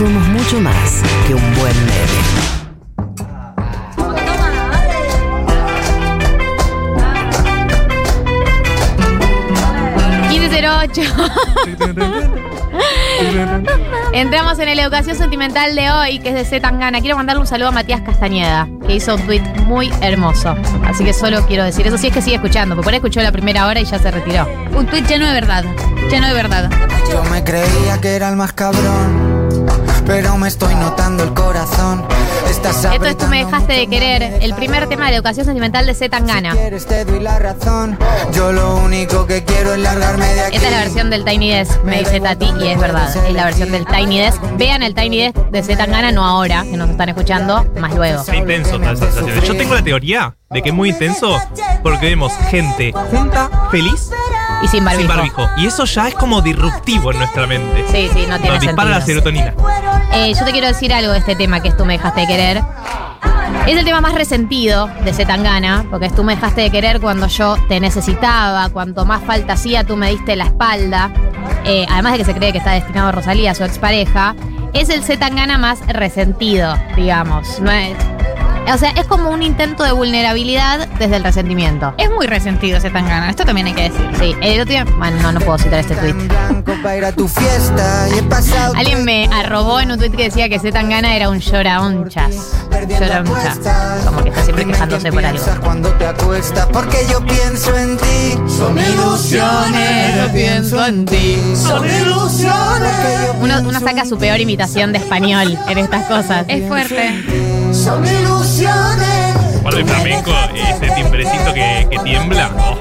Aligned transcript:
Somos 0.00 0.26
mucho 0.28 0.58
más 0.62 1.02
que 1.26 1.34
un 1.34 1.42
buen 1.56 1.76
meme. 1.84 2.40
Entramos 14.14 14.58
en 14.58 14.74
la 14.74 14.82
educación 14.82 15.16
sentimental 15.16 15.74
de 15.74 15.90
hoy, 15.90 16.18
que 16.20 16.30
es 16.30 16.34
de 16.34 16.46
Z 16.46 16.66
Tangana. 16.66 17.02
Quiero 17.02 17.18
mandarle 17.18 17.42
un 17.42 17.46
saludo 17.46 17.68
a 17.68 17.72
Matías 17.72 18.00
Castañeda, 18.00 18.70
que 18.86 18.94
hizo 18.94 19.16
un 19.16 19.22
tweet 19.26 19.42
muy 19.66 19.92
hermoso. 20.00 20.56
Así 20.86 21.04
que 21.04 21.12
solo 21.12 21.46
quiero 21.46 21.64
decir 21.64 21.86
eso. 21.86 21.98
Si 21.98 22.06
es 22.06 22.14
que 22.14 22.22
sigue 22.22 22.36
escuchando, 22.36 22.74
porque 22.74 22.84
por 22.84 22.92
ahí 22.94 22.96
escuchó 22.96 23.20
la 23.20 23.32
primera 23.32 23.66
hora 23.66 23.80
y 23.80 23.84
ya 23.84 23.98
se 23.98 24.10
retiró. 24.10 24.48
Un 24.74 24.86
tuit 24.86 25.06
lleno 25.06 25.26
de 25.26 25.34
verdad. 25.34 25.62
Lleno 26.10 26.26
de 26.26 26.32
verdad. 26.32 26.70
Yo 27.12 27.22
me 27.24 27.44
creía 27.44 28.00
que 28.00 28.16
era 28.16 28.30
el 28.30 28.36
más 28.36 28.54
cabrón, 28.54 29.29
pero 30.10 30.36
me 30.36 30.48
estoy 30.48 30.74
notando 30.74 31.22
el 31.22 31.32
corazón. 31.34 32.04
Estás 32.50 32.84
Esto 32.84 33.06
es 33.06 33.16
Tú 33.16 33.26
me 33.28 33.44
dejaste 33.44 33.74
de 33.74 33.86
querer, 33.86 34.38
el 34.42 34.54
primer 34.54 34.88
tema 34.88 35.04
de 35.04 35.12
la 35.12 35.16
educación 35.18 35.46
sentimental 35.46 35.86
de 35.86 35.94
Z 35.94 36.10
Tangana. 36.10 36.50
Quieres, 36.50 36.84
te 36.84 37.04
doy 37.04 37.20
la 37.20 37.38
razón. 37.38 37.96
Yo 38.32 38.50
lo 38.50 38.78
único 38.78 39.28
que 39.28 39.44
quiero 39.44 39.72
es 39.74 39.78
largarme 39.78 40.26
de 40.26 40.40
aquí. 40.40 40.56
Esta 40.56 40.66
es 40.66 40.74
la 40.74 40.80
versión 40.80 41.10
del 41.10 41.24
Tiny 41.24 41.52
Desk, 41.52 41.84
me 41.84 42.00
dice 42.00 42.18
Tati, 42.18 42.46
y 42.60 42.68
es 42.68 42.80
verdad, 42.80 43.08
es 43.24 43.32
la 43.32 43.44
versión 43.44 43.70
del 43.70 43.86
Tiny 43.86 44.18
Desk. 44.18 44.42
Vean 44.56 44.82
el 44.82 44.96
Tiny 44.96 45.22
Desk 45.22 45.36
de 45.36 45.62
Z 45.62 45.78
Tangana, 45.78 46.10
no 46.10 46.26
ahora, 46.26 46.64
que 46.64 46.76
nos 46.76 46.90
están 46.90 47.08
escuchando, 47.08 47.64
más 47.78 47.94
luego. 47.94 48.22
Es 48.22 48.34
intenso 48.34 48.76
estas 48.76 48.98
sensaciones. 48.98 49.44
Yo 49.44 49.56
tengo 49.56 49.74
la 49.76 49.84
teoría 49.84 50.36
de 50.50 50.60
que 50.60 50.70
es 50.70 50.74
muy 50.74 50.88
intenso 50.88 51.40
porque 51.84 52.06
vemos 52.06 52.32
gente 52.50 52.92
junta, 53.12 53.48
feliz, 53.70 54.10
Y 54.62 54.68
sin 54.68 54.84
barbijo. 54.84 55.00
sin 55.00 55.16
barbijo. 55.16 55.48
Y 55.56 55.66
eso 55.66 55.84
ya 55.84 56.08
es 56.08 56.14
como 56.14 56.40
disruptivo 56.42 57.12
en 57.12 57.18
nuestra 57.18 57.46
mente. 57.46 57.84
Sí, 57.90 58.08
sí, 58.12 58.26
no 58.28 58.36
tiene 58.38 58.56
Nos 58.56 58.60
dispara 58.60 58.90
la 58.90 58.96
sentido. 59.00 59.22
serotonina. 59.22 59.54
Eh, 60.12 60.34
yo 60.38 60.44
te 60.44 60.52
quiero 60.52 60.66
decir 60.66 60.92
algo 60.92 61.12
de 61.12 61.18
este 61.18 61.34
tema 61.36 61.60
que 61.60 61.68
es 61.68 61.76
Tú 61.76 61.84
me 61.84 61.94
dejaste 61.94 62.20
de 62.22 62.26
querer. 62.26 62.62
Es 63.66 63.76
el 63.76 63.84
tema 63.84 64.00
más 64.00 64.14
resentido 64.14 64.88
de 65.04 65.12
Zetangana, 65.12 65.84
porque 65.90 66.06
es 66.06 66.14
Tú 66.14 66.24
me 66.24 66.34
dejaste 66.34 66.62
de 66.62 66.70
querer 66.70 67.00
cuando 67.00 67.26
yo 67.26 67.56
te 67.68 67.78
necesitaba, 67.80 68.68
cuanto 68.70 69.04
más 69.04 69.22
falta 69.24 69.52
hacía, 69.54 69.84
tú 69.84 69.96
me 69.96 70.10
diste 70.10 70.36
la 70.36 70.44
espalda. 70.44 71.10
Eh, 71.64 71.86
además 71.90 72.12
de 72.12 72.18
que 72.18 72.24
se 72.24 72.34
cree 72.34 72.52
que 72.52 72.58
está 72.58 72.72
destinado 72.72 73.08
a 73.08 73.12
Rosalía, 73.12 73.54
su 73.54 73.64
expareja. 73.64 74.34
Es 74.72 74.88
el 74.88 75.02
Zetangana 75.02 75.58
más 75.58 75.80
resentido, 75.88 76.76
digamos. 76.96 77.60
No 77.60 77.70
es, 77.70 77.96
o 78.72 78.78
sea, 78.78 78.90
es 78.90 79.04
como 79.06 79.30
un 79.30 79.42
intento 79.42 79.82
de 79.84 79.92
vulnerabilidad 79.92 80.88
desde 80.98 81.16
el 81.16 81.24
resentimiento. 81.24 81.94
Es 81.98 82.10
muy 82.10 82.26
resentido 82.26 82.78
ese 82.78 82.90
tangana. 82.90 83.30
Esto 83.30 83.44
también 83.44 83.66
hay 83.68 83.74
que 83.74 83.90
decir. 83.90 84.10
Sí, 84.18 84.34
el 84.42 84.60
otro 84.60 84.72
día- 84.72 84.84
bueno, 84.98 85.20
no, 85.22 85.32
no 85.32 85.40
puedo 85.40 85.58
citar 85.58 85.80
este 85.80 85.94
tweet. 85.96 86.14
Alguien 88.76 89.04
me 89.04 89.28
arrobó 89.32 89.80
en 89.80 89.90
un 89.92 89.98
tweet 89.98 90.10
que 90.10 90.24
decía 90.24 90.48
que 90.48 90.58
Zetangana 90.58 91.14
era 91.16 91.28
un 91.28 91.40
lloraonchas. 91.40 92.52
Lloraonchas. 92.88 93.58
Como 94.04 94.22
que 94.22 94.28
está 94.30 94.42
siempre 94.42 94.66
quejándose 94.66 95.10
por 95.12 95.24
algo. 95.24 95.38
Piensas 95.42 95.58
cuando 95.60 95.88
te 95.94 96.06
acuestas 96.06 96.66
porque 96.72 96.98
yo 97.10 97.24
pienso 97.24 97.76
en 97.76 97.96
ti. 97.96 98.38
Son 98.48 98.78
ilusiones, 98.78 100.16
yo 100.16 100.32
pienso 100.32 100.86
en 100.86 101.04
ti. 101.06 101.38
Son 101.56 101.84
ilusiones. 101.84 102.90
Uno, 103.40 103.60
uno 103.60 103.80
saca 103.80 104.04
su 104.04 104.18
peor 104.18 104.40
imitación 104.40 104.92
de 104.92 104.98
español 104.98 105.58
en 105.68 105.78
estas 105.78 106.04
cosas. 106.06 106.44
Es 106.48 106.66
fuerte. 106.68 107.59
Son 107.72 108.04
ilusiones. 108.06 109.36
Cuando 109.62 109.78
el 109.80 109.86
flamenco, 109.86 110.30
ese 110.54 110.90
timbrecito 110.94 111.52
que, 111.54 111.86
que 111.90 111.98
tiembla. 112.00 112.50
oh, 112.58 112.78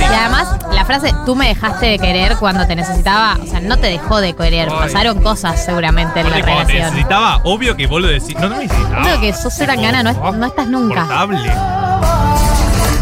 Y 0.00 0.04
además, 0.04 0.48
la 0.72 0.84
frase 0.84 1.14
tú 1.24 1.34
me 1.36 1.48
dejaste 1.48 1.86
de 1.86 1.98
querer 1.98 2.36
cuando 2.36 2.66
te 2.66 2.74
necesitaba, 2.76 3.38
o 3.42 3.46
sea, 3.46 3.60
no 3.60 3.78
te 3.78 3.86
dejó 3.88 4.20
de 4.20 4.34
querer. 4.34 4.68
Ay. 4.70 4.76
Pasaron 4.78 5.22
cosas 5.22 5.64
seguramente 5.64 6.20
en 6.20 6.30
la 6.30 6.36
te 6.36 6.42
relación. 6.42 6.82
necesitaba, 6.90 7.40
obvio 7.44 7.76
que 7.76 7.86
vos 7.86 8.00
lo 8.02 8.08
decís. 8.08 8.34
No, 8.38 8.48
no 8.48 8.56
me 8.56 8.66
necesitaba. 8.66 9.02
Obvio 9.02 9.20
que 9.20 9.32
sos 9.32 9.54
Zetangana, 9.54 10.02
no 10.02 10.10
es- 10.10 10.18
no 10.36 10.46
estás 10.46 10.66
nunca. 10.68 11.00
Portable. 11.02 11.52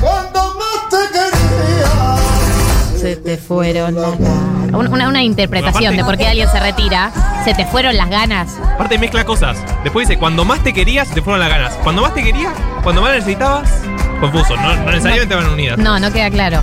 Cuando 0.00 0.54
más 0.54 0.88
te 0.90 0.96
quería. 1.12 2.98
Se 3.00 3.16
te 3.16 3.36
fueron 3.38 3.94
las 4.00 4.18
Una, 4.74 5.08
una 5.08 5.22
interpretación 5.22 5.84
Aparte- 5.84 5.96
de 5.96 6.04
por 6.04 6.16
qué 6.16 6.26
alguien 6.26 6.48
se 6.50 6.60
retira. 6.60 7.10
Se 7.44 7.54
te 7.54 7.64
fueron 7.66 7.96
las 7.96 8.08
ganas. 8.10 8.56
Aparte 8.74 8.98
mezcla 8.98 9.24
cosas. 9.24 9.56
Después 9.82 10.08
dice, 10.08 10.18
cuando 10.18 10.44
más 10.44 10.60
te 10.62 10.72
querías, 10.72 11.08
te 11.10 11.22
fueron 11.22 11.40
las 11.40 11.48
ganas. 11.50 11.74
Cuando 11.82 12.02
más 12.02 12.14
te 12.14 12.22
querías, 12.22 12.52
cuando 12.82 13.02
más 13.02 13.12
necesitabas, 13.12 13.70
confuso. 14.20 14.56
No, 14.56 14.74
no 14.76 14.90
necesariamente 14.90 15.34
van 15.34 15.46
unidas. 15.48 15.78
No, 15.78 15.98
no 15.98 16.12
queda 16.12 16.30
claro. 16.30 16.62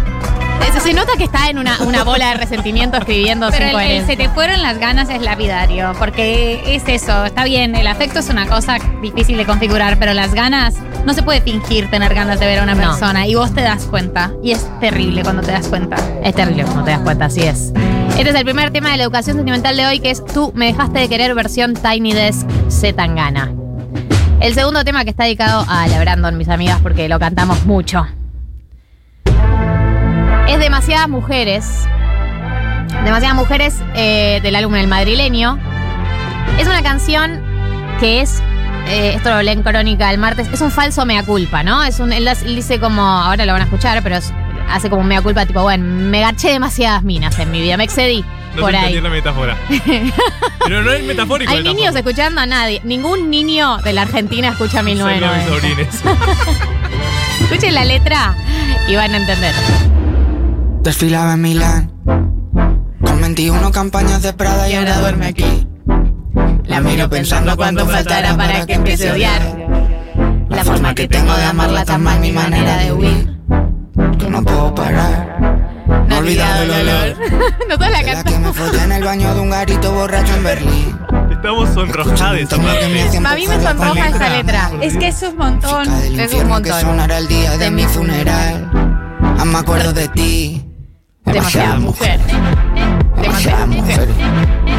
Se, 0.73 0.79
se 0.79 0.94
nota 0.94 1.11
que 1.17 1.25
está 1.25 1.50
en 1.50 1.57
una, 1.57 1.77
una 1.81 2.03
bola 2.05 2.29
de 2.29 2.35
resentimiento 2.35 2.95
escribiendo 2.97 3.47
Pero 3.50 3.57
sin 3.57 3.63
el, 3.63 3.69
el 3.69 3.73
coherencia. 3.75 4.07
se 4.07 4.16
te 4.16 4.29
fueron 4.29 4.61
las 4.61 4.77
ganas 4.77 5.09
es 5.09 5.21
lapidario, 5.21 5.91
porque 6.00 6.61
es 6.75 6.83
eso, 6.88 7.25
está 7.25 7.44
bien, 7.44 7.75
el 7.75 7.88
afecto 7.88 8.19
es 8.19 8.29
una 8.29 8.45
cosa 8.47 8.77
difícil 9.01 9.35
de 9.35 9.45
configurar, 9.45 10.00
pero 10.00 10.13
las 10.13 10.33
ganas, 10.33 10.75
no 11.05 11.13
se 11.13 11.23
puede 11.23 11.41
fingir 11.41 11.89
tener 11.89 12.13
ganas 12.13 12.39
de 12.39 12.45
ver 12.45 12.59
a 12.59 12.63
una 12.63 12.75
No. 12.75 12.83
persona 12.89 13.27
y 13.27 13.35
vos 13.35 13.53
te 13.53 13.61
das 13.61 13.83
cuenta, 13.83 14.31
y 14.41 14.51
es 14.53 14.66
terrible 14.79 15.23
cuando 15.23 15.41
te 15.41 15.51
das 15.51 15.67
cuenta. 15.67 15.97
Es 16.23 16.35
terrible, 16.35 16.63
como 16.63 16.85
te 16.85 16.91
das 16.91 17.01
cuenta, 17.01 17.25
así 17.25 17.41
es. 17.41 17.73
Este 18.17 18.29
es 18.29 18.35
el 18.35 18.44
primer 18.45 18.72
tema 18.72 18.91
de 18.91 18.97
la 18.97 19.03
educación 19.03 19.38
sentimental 19.38 19.75
de 19.75 19.85
hoy, 19.88 19.99
que 19.99 20.11
es 20.11 20.23
Tú 20.23 20.51
me 20.55 20.67
dejaste 20.67 20.99
de 20.99 21.09
querer 21.09 21.33
versión 21.33 21.73
Tiny 21.73 22.13
Desk 22.13 22.47
Zetangana. 22.69 23.51
El 24.39 24.53
segundo 24.53 24.83
tema 24.83 25.03
que 25.03 25.09
está 25.11 25.23
dedicado 25.23 25.66
a 25.67 25.88
la 25.88 25.99
Brandon, 25.99 26.38
mis 26.38 26.50
amigas, 26.50 26.79
porque 26.81 27.09
lo 27.09 27.19
cantamos 27.19 27.66
mucho. 27.66 28.05
Es 30.47 30.59
Demasiadas 30.59 31.09
Mujeres. 31.09 31.88
Demasiadas 33.05 33.35
Mujeres 33.35 33.75
eh, 33.95 34.39
del 34.44 34.55
álbum 34.55 34.75
El 34.75 34.88
Madrileño. 34.88 35.57
Es 36.59 36.67
una 36.67 36.83
canción 36.83 37.41
que 38.00 38.21
es, 38.21 38.41
eh, 38.88 39.13
esto 39.16 39.29
lo 39.29 39.35
hablé 39.35 39.51
en 39.51 39.63
Crónica 39.63 40.11
el 40.11 40.17
martes, 40.19 40.47
es 40.51 40.61
un 40.61 40.71
falso 40.71 41.05
mea 41.05 41.23
culpa, 41.23 41.63
¿no? 41.63 41.83
Es 41.83 42.00
un, 42.00 42.11
él, 42.13 42.27
él 42.27 42.55
dice 42.55 42.79
como, 42.79 43.01
ahora 43.01 43.45
lo 43.45 43.53
van 43.53 43.61
a 43.61 43.66
escuchar, 43.66 44.01
pero 44.03 44.17
es- 44.17 44.33
hace 44.71 44.89
como 44.89 45.03
mea 45.03 45.21
culpa, 45.21 45.45
tipo, 45.45 45.61
bueno, 45.61 45.83
me 45.85 46.21
gaché 46.21 46.49
demasiadas 46.51 47.03
minas 47.03 47.37
en 47.39 47.51
mi 47.51 47.61
vida, 47.61 47.77
me 47.77 47.83
excedí 47.83 48.23
No 48.55 48.61
por 48.61 48.75
ahí. 48.75 48.99
la 48.99 49.09
metáfora. 49.09 49.57
Pero 50.65 50.83
no 50.83 50.91
es 50.91 51.03
metafórico. 51.03 51.51
Hay 51.51 51.63
niños 51.63 51.93
tampoco. 51.93 52.09
escuchando 52.09 52.41
a 52.41 52.45
nadie. 52.45 52.81
Ningún 52.83 53.29
niño 53.29 53.77
de 53.79 53.93
la 53.93 54.03
Argentina 54.03 54.49
escucha 54.49 54.79
Solo 54.79 54.83
mis 54.85 54.95
1990. 55.03 55.91
sobrines. 55.91 56.01
Escuchen 57.41 57.73
la 57.73 57.85
letra 57.85 58.35
y 58.87 58.95
van 58.95 59.13
a 59.13 59.17
entender. 59.17 59.53
Desfilaba 60.83 61.33
en 61.33 61.41
Milán 61.41 61.91
con 63.03 63.19
21 63.21 63.71
campañas 63.71 64.21
de 64.21 64.33
Prada 64.33 64.69
y 64.69 64.75
ahora 64.75 64.99
duerme 64.99 65.25
aquí. 65.27 65.67
La 66.65 66.79
miro 66.81 67.09
pensando 67.09 67.55
cuánto 67.57 67.85
faltará 67.85 68.38
para 68.38 68.65
que 68.65 68.73
empiece 68.73 69.09
a 69.09 69.13
odiar. 69.13 69.41
La 70.49 70.63
forma 70.63 70.93
que 70.95 71.07
tengo 71.07 71.33
de 71.35 71.43
amarla 71.43 71.83
tan 71.85 72.03
mal, 72.03 72.19
mi 72.19 72.31
manera 72.31 72.77
de 72.77 72.93
huir. 72.93 73.38
Que 74.21 74.29
no 74.29 74.43
puedo 74.43 74.75
parar. 74.75 75.37
No 76.07 76.15
he 76.15 76.19
olvidado 76.19 76.63
el 76.63 76.71
olor. 76.71 77.17
No 77.69 77.77
toda 77.77 77.89
la 77.89 77.97
la 77.97 78.03
que 78.03 78.13
cantamos. 78.13 78.41
me 78.41 78.53
follé 78.53 78.83
en 78.83 78.91
el 78.91 79.03
baño 79.03 79.33
de 79.33 79.39
un 79.41 79.49
garito 79.49 79.91
borracho 79.93 80.35
en 80.35 80.43
Berlín. 80.43 80.99
Estamos 81.31 81.69
sonrojados 81.73 82.39
esa 82.39 82.57
parte. 82.57 82.85
A 82.85 83.35
mí 83.35 83.47
me 83.47 83.61
sonroja 83.61 84.09
esa 84.09 84.29
letra. 84.29 84.71
Es 84.81 84.97
que 84.97 85.07
es 85.07 85.21
un 85.23 85.37
montón. 85.37 85.83
Chica 85.85 85.97
del 85.97 86.19
Es 86.19 86.31
un 86.33 86.39
infierno 86.39 86.61
que 86.61 86.69
montón. 86.71 86.89
sonará 86.91 87.17
el 87.17 87.27
día 87.27 87.57
de 87.57 87.71
mi 87.71 87.83
funeral. 87.83 88.69
Ah, 89.39 89.45
me 89.45 89.57
acuerdo 89.57 89.93
de 89.93 90.07
ti. 90.09 90.65
Demasiada 91.25 91.79
mujer. 91.79 92.19
Demasiadas 93.21 93.67
mujeres. 93.67 94.09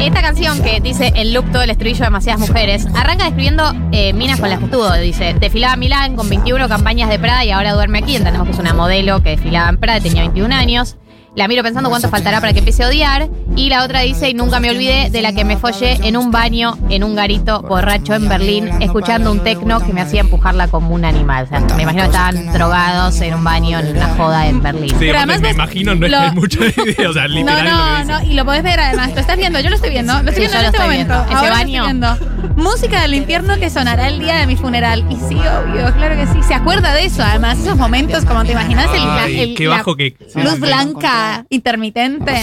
Esta 0.01 0.21
canción 0.21 0.61
que 0.61 0.81
dice 0.81 1.13
el 1.15 1.33
loop 1.33 1.49
todo 1.51 1.61
el 1.61 1.69
estribillo 1.69 2.03
demasiadas 2.03 2.41
mujeres, 2.41 2.85
arranca 2.93 3.23
describiendo 3.23 3.63
eh, 3.91 4.11
minas 4.13 4.39
con 4.39 4.49
las 4.49 4.59
que 4.59 4.65
estuvo. 4.65 4.91
Dice, 4.93 5.33
desfilaba 5.39 5.75
en 5.75 5.79
Milán 5.79 6.15
con 6.15 6.27
21 6.27 6.67
campañas 6.67 7.09
de 7.09 7.19
Prada 7.19 7.45
y 7.45 7.51
ahora 7.51 7.73
duerme 7.73 7.99
aquí. 7.99 8.15
Entendemos 8.15 8.47
que 8.47 8.53
es 8.53 8.59
una 8.59 8.73
modelo 8.73 9.23
que 9.23 9.29
desfilaba 9.29 9.69
en 9.69 9.77
Prada, 9.77 10.01
tenía 10.01 10.21
21 10.23 10.53
años. 10.53 10.97
La 11.35 11.47
miro 11.47 11.63
pensando 11.63 11.89
cuánto 11.89 12.09
faltará 12.09 12.39
para 12.41 12.53
que 12.53 12.59
empiece 12.59 12.83
a 12.83 12.87
odiar. 12.89 13.27
Y 13.55 13.69
la 13.69 13.83
otra 13.83 14.01
dice, 14.01 14.29
y 14.29 14.33
nunca 14.35 14.59
me 14.59 14.69
olvidé 14.69 15.09
de 15.09 15.21
la 15.23 15.33
que 15.33 15.43
me 15.45 15.57
follé 15.57 15.93
en 16.07 16.15
un 16.17 16.31
baño, 16.31 16.77
en 16.89 17.03
un 17.03 17.15
garito 17.15 17.61
borracho 17.61 18.13
en 18.13 18.29
Berlín, 18.29 18.69
escuchando 18.81 19.31
un 19.31 19.39
tecno 19.39 19.79
que 19.85 19.93
me 19.93 20.01
hacía 20.01 20.21
empujarla 20.21 20.67
como 20.67 20.93
un 20.93 21.05
animal. 21.05 21.45
O 21.45 21.47
sea, 21.47 21.59
me 21.75 21.83
imagino 21.83 22.03
que 22.03 22.09
estaban 22.09 22.53
drogados 22.53 23.19
en 23.21 23.33
un 23.33 23.43
baño, 23.43 23.79
en 23.79 23.95
una 23.97 24.07
joda 24.15 24.47
en 24.47 24.61
Berlín. 24.61 24.89
Sí, 24.89 24.95
Pero 24.99 25.17
además 25.17 25.41
me 25.41 25.47
ves 25.47 25.55
imagino, 25.55 25.95
no 25.95 26.05
es 26.05 26.11
que 26.11 26.17
hay 26.17 26.31
mucha 26.31 26.59
idea. 26.59 26.73
O 27.09 27.13
sea, 27.13 27.27
No, 27.27 27.33
literal 27.33 27.65
lo 27.65 27.71
que 27.71 28.05
no, 28.05 28.19
no, 28.19 28.23
y 28.31 28.33
lo 28.33 28.45
podés 28.45 28.63
ver 28.63 28.79
además. 28.79 29.11
Lo 29.13 29.19
estás 29.21 29.37
viendo, 29.37 29.59
yo 29.59 29.69
lo 29.69 29.75
estoy 29.75 29.89
viendo. 29.89 30.13
Lo 30.13 30.29
estoy 30.29 30.41
viendo 30.47 30.57
en 30.59 30.65
este 30.65 30.79
momento. 30.79 31.25
viendo. 31.25 31.39
Ese 31.41 31.49
baño. 31.51 31.83
viendo. 31.83 32.17
Música 32.55 33.01
del 33.01 33.13
infierno 33.15 33.57
que 33.57 33.69
sonará 33.71 34.07
el 34.07 34.19
día 34.19 34.35
de 34.37 34.47
mi 34.47 34.55
funeral. 34.55 35.05
Y 35.09 35.15
sí, 35.15 35.35
obvio, 35.39 35.91
claro 35.95 36.15
que 36.15 36.27
sí. 36.27 36.41
Se 36.47 36.53
acuerda 36.53 36.93
de 36.93 37.05
eso, 37.05 37.23
además. 37.23 37.57
Esos 37.59 37.77
momentos, 37.77 38.23
como 38.25 38.43
te 38.45 38.51
imaginas, 38.51 38.87
el, 38.93 38.99
la- 39.05 39.23
Ay, 39.23 39.39
el- 39.39 39.55
qué 39.55 39.65
la 39.65 39.77
bajo 39.77 39.95
que- 39.95 40.15
luz 40.35 40.59
blanca 40.59 41.22
intermitente. 41.49 42.33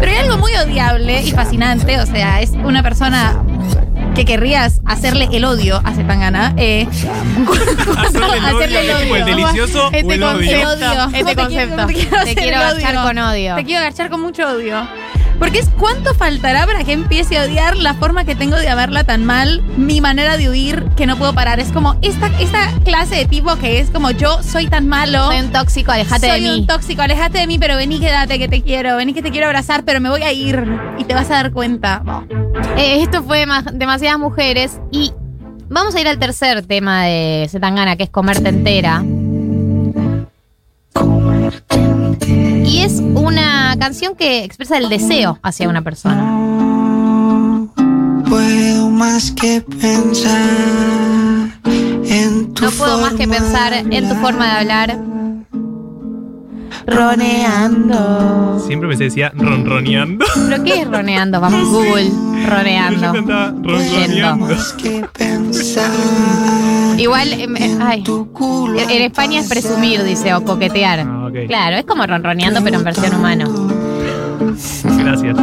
Pero 0.00 0.10
hay 0.12 0.18
algo 0.18 0.38
muy 0.38 0.54
odiable 0.56 1.22
y 1.22 1.30
fascinante. 1.32 1.98
O 2.00 2.06
sea, 2.06 2.40
es 2.40 2.50
una 2.50 2.82
persona 2.82 3.36
que 4.14 4.24
querrías 4.24 4.80
hacerle 4.86 5.28
el 5.32 5.44
odio 5.44 5.80
a 5.84 5.92
Zetangana. 5.92 6.54
Eh, 6.56 6.86
Hacerle 7.98 8.80
el 8.80 8.90
odio, 8.90 8.96
es 8.96 9.02
tipo 9.02 9.16
el 9.16 9.24
delicioso 9.24 9.90
Este 9.92 10.06
o 10.06 10.12
el 10.12 10.22
odio. 10.22 10.36
concepto, 10.36 10.68
odio. 10.70 11.04
este 11.12 11.34
Te 11.34 11.46
quiero- 11.46 11.76
concepto. 11.76 11.86
te 11.86 11.94
quiero 11.94 12.24
Te 12.24 12.34
quiero 12.34 12.56
agachar 12.58 12.94
con 13.02 13.18
odio. 13.18 13.54
Te 13.56 13.64
quiero 13.64 13.80
agachar 13.84 14.10
con 14.10 14.20
mucho 14.22 14.46
odio. 14.48 14.88
Porque 15.38 15.58
es 15.58 15.68
cuánto 15.78 16.14
faltará 16.14 16.66
para 16.66 16.82
que 16.82 16.92
empiece 16.92 17.36
a 17.38 17.42
odiar 17.44 17.76
la 17.76 17.92
forma 17.94 18.24
que 18.24 18.34
tengo 18.34 18.56
de 18.56 18.68
amarla 18.68 19.04
tan 19.04 19.24
mal, 19.24 19.62
mi 19.76 20.00
manera 20.00 20.36
de 20.38 20.48
huir 20.48 20.82
que 20.96 21.06
no 21.06 21.16
puedo 21.16 21.34
parar. 21.34 21.60
Es 21.60 21.72
como 21.72 21.96
esta, 22.00 22.28
esta 22.40 22.70
clase 22.84 23.16
de 23.16 23.26
tipo 23.26 23.54
que 23.56 23.78
es 23.80 23.90
como 23.90 24.10
yo 24.12 24.42
soy 24.42 24.66
tan 24.68 24.88
malo. 24.88 25.26
Soy 25.26 25.40
un 25.40 25.52
tóxico, 25.52 25.92
alejate 25.92 26.26
de 26.26 26.32
Soy 26.32 26.40
mí. 26.40 26.60
un 26.60 26.66
tóxico, 26.66 27.02
alejate 27.02 27.38
de 27.38 27.46
mí, 27.46 27.58
pero 27.58 27.76
vení, 27.76 28.00
quédate, 28.00 28.38
que 28.38 28.48
te 28.48 28.62
quiero. 28.62 28.96
Vení, 28.96 29.12
que 29.12 29.22
te 29.22 29.30
quiero 29.30 29.46
abrazar, 29.46 29.84
pero 29.84 30.00
me 30.00 30.08
voy 30.08 30.22
a 30.22 30.32
ir. 30.32 30.64
Y 30.98 31.04
te 31.04 31.12
vas 31.14 31.30
a 31.30 31.34
dar 31.34 31.52
cuenta. 31.52 32.02
Eh, 32.78 33.02
esto 33.02 33.22
fue 33.22 33.44
ma- 33.46 33.62
demasiadas 33.72 34.18
mujeres 34.18 34.80
y 34.90 35.12
vamos 35.68 35.94
a 35.94 36.00
ir 36.00 36.08
al 36.08 36.18
tercer 36.18 36.64
tema 36.66 37.04
de 37.04 37.46
Zetangana, 37.50 37.96
que 37.96 38.04
es 38.04 38.10
comerte 38.10 38.48
entera. 38.48 39.02
Y 42.66 42.80
es 42.80 43.00
una 43.14 43.76
canción 43.78 44.16
que 44.16 44.44
expresa 44.44 44.76
el 44.76 44.88
deseo 44.88 45.38
hacia 45.42 45.68
una 45.68 45.82
persona. 45.82 46.20
Puedo 48.28 48.90
más 48.90 49.30
que 49.30 49.60
pensar 49.80 50.40
en 51.64 52.52
tu 52.54 52.64
No 52.64 52.70
puedo 52.72 52.98
más 52.98 53.14
que 53.14 53.28
pensar 53.28 53.72
en 53.72 54.08
tu 54.08 54.14
forma 54.16 54.46
de 54.46 54.50
hablar. 54.50 55.15
Roneando. 56.86 58.60
Siempre 58.66 58.88
me 58.88 58.96
decía 58.96 59.32
ronroneando. 59.34 60.24
¿Pero 60.48 60.64
qué 60.64 60.82
es 60.82 60.88
roneando? 60.88 61.40
Vamos, 61.40 61.68
Google, 61.68 62.10
roneando. 62.48 63.12
cantaba 63.12 63.54
ronroneando. 63.62 64.56
Igual, 66.96 67.32
em, 67.32 67.56
eh, 67.56 67.78
ay, 67.80 68.04
en 68.88 69.02
España 69.02 69.40
es 69.40 69.48
presumir, 69.48 70.02
dice, 70.04 70.32
o 70.34 70.44
coquetear. 70.44 71.00
Ah. 71.00 71.30
Claro, 71.46 71.76
es 71.76 71.84
como 71.84 72.06
ronroneando, 72.06 72.62
pero 72.62 72.78
en 72.78 72.84
versión 72.84 73.14
humano. 73.14 73.65
Gracias. 74.84 75.36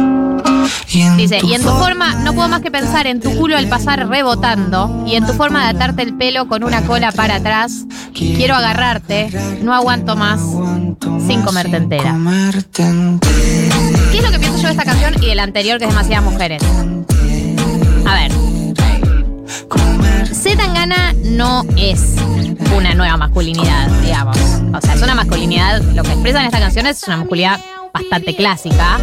Dice, 1.16 1.38
y 1.42 1.54
en 1.54 1.62
tu 1.62 1.68
forma, 1.68 2.14
no 2.16 2.34
puedo 2.34 2.48
más 2.48 2.60
que 2.60 2.70
pensar 2.70 3.06
en 3.06 3.20
tu 3.20 3.34
culo 3.36 3.56
al 3.56 3.68
pasar 3.68 4.08
rebotando, 4.08 5.04
y 5.06 5.16
en 5.16 5.26
tu 5.26 5.32
forma 5.32 5.64
de 5.64 5.76
atarte 5.76 6.02
el 6.02 6.14
pelo 6.14 6.46
con 6.48 6.64
una 6.64 6.82
cola 6.82 7.12
para 7.12 7.36
atrás. 7.36 7.84
Quiero 8.12 8.54
agarrarte, 8.54 9.30
no 9.62 9.74
aguanto 9.74 10.16
más. 10.16 10.40
sin 11.26 11.42
comerte 11.42 11.76
entera. 11.76 12.16
¿Qué 12.72 14.18
es 14.18 14.24
lo 14.24 14.30
que 14.30 14.38
pienso 14.38 14.58
yo 14.58 14.64
de 14.64 14.70
esta 14.70 14.84
canción 14.84 15.14
y 15.22 15.26
de 15.26 15.34
la 15.34 15.42
anterior, 15.42 15.78
que 15.78 15.84
es 15.84 15.90
demasiadas 15.90 16.24
mujeres? 16.24 16.62
A 18.06 18.14
ver, 18.14 18.32
Z 20.32 20.56
Tangana 20.56 21.14
no 21.24 21.64
es 21.76 22.16
una 22.76 22.94
nueva 22.94 23.16
masculinidad, 23.16 23.88
digamos. 24.02 24.38
O 24.72 24.80
sea, 24.80 24.94
es 24.94 25.02
una 25.02 25.14
masculinidad, 25.14 25.82
lo 25.94 26.02
que 26.02 26.12
expresa 26.12 26.40
en 26.40 26.46
esta 26.46 26.60
canción 26.60 26.86
es 26.86 27.02
una 27.04 27.16
masculinidad 27.16 27.60
bastante 27.94 28.34
clásica. 28.34 28.98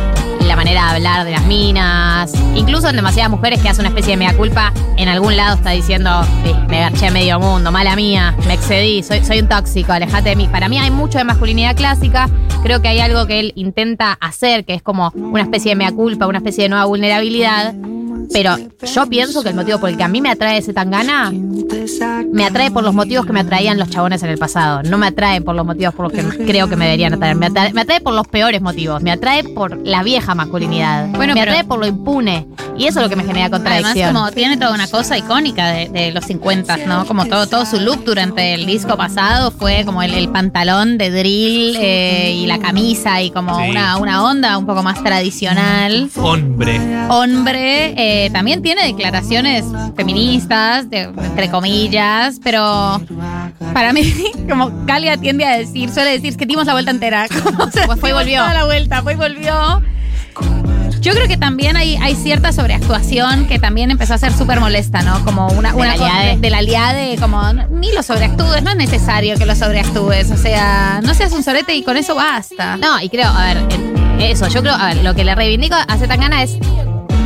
La 0.46 0.56
manera 0.56 0.84
de 0.84 0.96
hablar 0.98 1.24
de 1.24 1.32
las 1.32 1.46
minas, 1.46 2.34
incluso 2.56 2.90
en 2.90 2.98
demasiadas 2.98 3.32
mujeres 3.32 3.62
que 3.62 3.70
hace 3.70 3.80
una 3.80 3.90
especie 3.90 4.12
de 4.12 4.18
mea 4.18 4.36
culpa, 4.36 4.74
en 4.98 5.08
algún 5.08 5.38
lado 5.38 5.56
está 5.56 5.70
diciendo, 5.70 6.10
"Eh, 6.44 6.54
me 6.68 6.80
garché 6.80 7.10
medio 7.10 7.40
mundo, 7.40 7.72
mala 7.72 7.96
mía, 7.96 8.36
me 8.48 8.54
excedí, 8.56 9.02
soy, 9.02 9.24
soy 9.24 9.40
un 9.40 9.48
tóxico, 9.48 9.94
alejate 9.94 10.30
de 10.30 10.36
mí. 10.36 10.48
Para 10.50 10.68
mí 10.68 10.78
hay 10.78 10.92
mucho 10.92 11.20
de 11.20 11.24
masculinidad 11.24 11.76
clásica, 11.76 12.30
creo 12.64 12.82
que 12.82 12.90
hay 12.90 13.00
algo 13.00 13.26
que 13.28 13.40
él 13.40 13.54
intenta 13.56 14.14
hacer, 14.20 14.66
que 14.66 14.74
es 14.74 14.82
como 14.82 15.12
una 15.16 15.44
especie 15.44 15.72
de 15.72 15.76
mea 15.76 15.92
culpa, 15.92 16.28
una 16.28 16.40
especie 16.40 16.64
de 16.64 16.70
nueva 16.70 16.86
vulnerabilidad. 16.86 17.74
Pero 18.32 18.56
yo 18.94 19.08
pienso 19.08 19.44
que 19.44 19.50
el 19.50 19.56
motivo 19.56 19.80
por 19.80 19.90
el 19.90 19.98
que 19.98 20.04
a 20.04 20.08
mí 20.08 20.22
me 20.22 20.30
atrae 20.32 20.58
ese 20.58 20.74
tangana 20.74 21.32
me 22.32 22.46
atrae 22.46 22.72
por 22.72 22.84
los 22.84 22.94
motivos 22.94 23.26
que 23.26 23.34
me 23.34 23.42
atraían 23.42 23.78
los 23.78 23.90
chabones 23.90 24.24
en 24.24 24.30
el 24.30 24.38
pasado. 24.38 24.84
No 24.84 24.98
me 24.98 25.08
atrae 25.08 25.42
por 25.42 25.56
los 25.56 25.66
motivos 25.66 25.94
por 25.94 26.06
los 26.06 26.14
que 26.14 26.46
creo 26.46 26.70
que 26.70 26.76
me 26.76 26.86
deberían 26.86 27.14
atraer. 27.14 27.36
Me 27.36 27.48
atrae, 27.48 27.74
me 27.74 27.82
atrae 27.82 28.02
por 28.02 28.14
los 28.14 28.28
peores 28.28 28.62
motivos. 28.62 29.02
Me 29.02 29.12
atrae 29.12 29.44
por 29.44 29.78
la 29.86 30.04
vieja 30.04 30.36
masculinidad. 30.36 31.08
Bueno, 31.10 31.34
me 31.34 31.40
pero- 31.42 31.52
atrae 31.52 31.66
por 31.66 31.80
lo 31.80 31.88
impune. 31.88 32.48
Y 32.78 32.88
eso 32.88 33.00
es 33.00 33.04
lo 33.04 33.10
que 33.10 33.16
me 33.16 33.24
genera 33.24 33.46
Además, 33.48 33.60
contradicción. 33.62 34.14
como 34.14 34.32
tiene 34.32 34.58
toda 34.58 34.74
una 34.74 34.88
cosa 34.88 35.18
icónica 35.18 35.68
de, 35.72 35.90
de 35.90 36.12
los 36.12 36.26
50, 36.26 36.78
¿no? 36.88 37.06
Como 37.06 37.26
todo, 37.26 37.46
todo 37.48 37.66
su 37.66 37.80
look 37.80 38.04
durante 38.06 38.54
el 38.56 38.66
disco 38.66 38.96
pasado 38.98 39.52
fue 39.52 39.84
como 39.86 40.02
el, 40.02 40.14
el 40.14 40.30
pantalón 40.30 40.98
de 40.98 41.12
drill 41.12 41.76
eh, 41.80 42.34
y 42.42 42.48
la 42.48 42.60
camisa 42.60 43.22
y 43.22 43.30
como 43.30 43.52
Sí. 43.62 43.70
una, 43.70 43.98
una 43.98 44.24
onda 44.24 44.58
un 44.58 44.66
poco 44.66 44.82
más 44.84 45.04
tradicional. 45.04 46.10
Hombre. 46.16 46.80
Hombre, 47.10 47.94
eh, 47.98 48.11
también 48.34 48.62
tiene 48.62 48.86
declaraciones 48.86 49.64
feministas, 49.96 50.90
de- 50.90 51.02
entre 51.04 51.50
comillas, 51.50 52.40
pero 52.44 53.02
para 53.74 53.94
mí, 53.94 54.04
como 54.50 54.72
Galia 54.86 55.18
tiende 55.18 55.46
a 55.46 55.58
decir, 55.58 55.90
suele 55.92 56.12
decir 56.12 56.36
que 56.38 56.46
dimos 56.46 56.66
la 56.66 56.74
vuelta 56.74 56.92
entera. 56.92 57.28
Como, 57.44 57.64
o 57.64 57.72
sea, 57.72 57.86
Pues 57.86 58.00
fue 58.00 58.10
y 58.10 58.14
volvió. 58.14 58.40
toda 58.42 58.54
la 58.54 58.66
vuelta, 58.66 59.02
fue 59.02 59.14
y 59.14 59.16
volvió. 59.16 59.82
Yo 61.02 61.14
creo 61.14 61.28
que 61.28 61.38
también 61.38 61.76
hay, 61.78 61.96
hay 61.98 62.14
cierta 62.16 62.52
sobreactuación 62.54 63.48
que 63.48 63.58
también 63.58 63.90
empezó 63.90 64.14
a 64.14 64.18
ser 64.20 64.34
súper 64.34 64.60
molesta, 64.60 65.02
¿no? 65.02 65.24
Como 65.26 65.48
una, 65.48 65.72
De 65.72 65.76
una 65.78 65.88
la 65.88 65.98
co- 65.98 66.04
liade. 66.06 66.38
de 66.38 66.50
la 66.52 66.62
liade, 66.62 67.18
como 67.20 67.42
ni 67.72 67.92
lo 67.92 68.04
sobreactúes, 68.04 68.62
no 68.62 68.70
es 68.70 68.76
necesario 68.76 69.36
que 69.36 69.48
lo 69.48 69.56
sobreactúes. 69.56 70.30
O 70.30 70.38
sea, 70.38 71.00
no 71.04 71.16
seas 71.16 71.32
un 71.34 71.42
sorete 71.44 71.74
y 71.76 71.82
con 71.84 71.98
eso 71.98 72.14
basta. 72.14 72.78
No, 72.78 73.02
y 73.02 73.10
creo, 73.10 73.30
a 73.30 73.46
ver, 73.54 73.64
eso, 74.20 74.48
yo 74.48 74.62
creo, 74.62 74.76
a 74.76 74.90
ver, 74.94 74.98
lo 75.04 75.16
que 75.16 75.24
le 75.24 75.34
reivindico 75.34 75.76
a 75.76 75.98
Zetangana 75.98 76.44
es. 76.44 76.58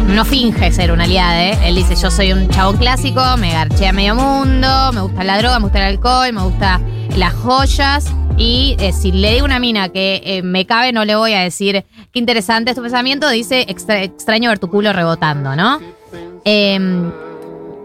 No 0.07 0.23
finge 0.23 0.71
ser 0.71 0.91
una 0.91 1.03
aliada, 1.03 1.43
¿eh? 1.45 1.57
Él 1.65 1.75
dice, 1.75 1.95
yo 1.95 2.09
soy 2.09 2.31
un 2.31 2.47
chabón 2.49 2.77
clásico, 2.77 3.21
me 3.37 3.51
garché 3.51 3.87
a 3.87 3.91
medio 3.93 4.15
mundo, 4.15 4.91
me 4.93 5.01
gusta 5.01 5.23
la 5.23 5.37
droga, 5.39 5.59
me 5.59 5.63
gusta 5.65 5.79
el 5.79 5.95
alcohol, 5.95 6.31
me 6.31 6.41
gusta 6.43 6.79
las 7.17 7.33
joyas. 7.33 8.05
Y 8.37 8.75
eh, 8.79 8.93
si 8.93 9.11
le 9.11 9.33
digo 9.33 9.45
una 9.45 9.59
mina 9.59 9.89
que 9.89 10.21
eh, 10.23 10.41
me 10.41 10.65
cabe, 10.65 10.93
no 10.93 11.03
le 11.05 11.15
voy 11.15 11.33
a 11.33 11.41
decir 11.41 11.83
qué 12.13 12.19
interesante 12.19 12.71
es 12.71 12.75
tu 12.75 12.81
pensamiento. 12.81 13.29
Dice, 13.29 13.65
"Extra- 13.67 14.03
extraño 14.03 14.49
ver 14.49 14.59
tu 14.59 14.69
culo 14.69 14.93
rebotando, 14.93 15.55
¿no? 15.55 15.79
Em, 16.45 17.11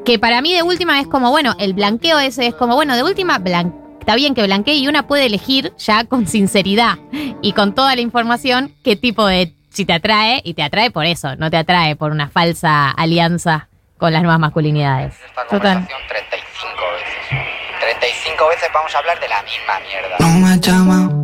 que 0.05 0.19
para 0.19 0.41
mí 0.43 0.53
de 0.53 0.63
última 0.63 1.01
es 1.01 1.07
como, 1.09 1.31
bueno, 1.31 1.55
el 1.59 1.73
blanqueo 1.75 2.19
ese 2.19 2.47
es 2.49 2.55
como, 2.55 2.75
bueno, 2.75 2.95
de 2.97 3.03
última, 3.03 3.39
blan- 3.39 3.73
está 3.99 4.15
bien 4.15 4.35
que 4.35 4.43
blanquee 4.45 4.77
y 4.77 4.89
una 4.89 5.07
puede 5.07 5.27
elegir 5.27 5.73
ya 5.79 6.05
con 6.05 6.27
sinceridad 6.27 6.99
y 7.43 7.53
con 7.53 7.75
toda 7.75 7.95
la 7.95 8.01
información 8.03 8.73
qué 8.85 8.97
tipo 8.97 9.27
de, 9.27 9.53
si 9.71 9.85
te 9.85 9.93
atrae, 9.95 10.41
y 10.45 10.55
te 10.55 10.63
atrae 10.63 10.91
por 10.91 11.07
eso, 11.07 11.37
no 11.37 11.51
te 11.51 11.57
atrae 11.57 11.97
por 11.97 12.11
una 12.13 12.29
falsa 12.29 12.91
alianza 12.91 13.69
con 13.99 14.13
las 14.13 14.23
nuevas 14.23 14.41
masculinidades. 14.41 15.15
esta 15.27 15.43
Total. 15.47 15.75
conversación 15.87 16.01
35 16.09 16.73
veces. 16.95 17.81
35 17.81 18.49
veces 18.49 18.69
vamos 18.75 18.95
a 18.95 18.99
hablar 18.99 19.21
de 19.21 19.29
la 19.29 19.43
misma 19.43 19.75
mierda. 19.89 20.17
No 20.19 20.47
me 20.47 20.61
llama 20.61 21.17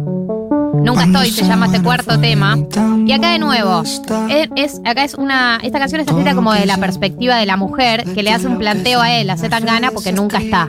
Nunca 0.79 1.05
estoy, 1.05 1.31
se 1.33 1.45
llama 1.45 1.67
este 1.67 1.83
cuarto 1.83 2.21
tema. 2.21 2.57
Y 3.07 3.13
acá 3.13 3.31
de 3.31 3.39
nuevo, 3.41 3.83
es, 3.83 4.49
es- 4.57 4.81
acá 4.85 5.03
es 5.05 5.15
una, 5.15 5.59
esta 5.63 5.79
canción 5.81 6.01
está 6.01 6.13
escrita 6.13 6.35
como 6.37 6.53
de 6.53 6.65
la 6.67 6.77
perspectiva 6.77 7.37
de 7.37 7.47
la 7.47 7.57
mujer 7.57 8.05
que 8.15 8.23
le 8.23 8.33
hace 8.33 8.47
un 8.47 8.59
planteo 8.59 9.00
a 9.00 9.11
él, 9.11 9.31
hace 9.31 9.49
tan 9.49 9.65
gana 9.65 9.91
porque 9.91 10.12
nunca 10.12 10.38
está. 10.38 10.69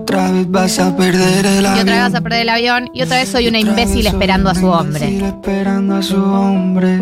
Y 0.00 0.02
otra 0.02 0.30
vez 0.32 0.50
vas 0.50 0.78
a 0.78 0.96
perder 0.96 1.44
el 1.46 1.62
Y 1.62 1.66
otra 1.66 1.74
vez 1.74 1.80
avión. 1.82 1.98
vas 1.98 2.14
a 2.14 2.20
perder 2.22 2.40
el 2.40 2.48
avión 2.48 2.90
y 2.94 3.02
otra 3.02 3.18
vez 3.18 3.28
soy 3.28 3.48
una 3.48 3.58
imbécil 3.60 4.06
esperando 4.06 4.48
a 4.50 4.54
su 4.54 4.66
hombre. 4.66 5.18
esperando 5.26 5.96
a 5.96 6.02
su 6.02 6.16
hombre. 6.16 6.98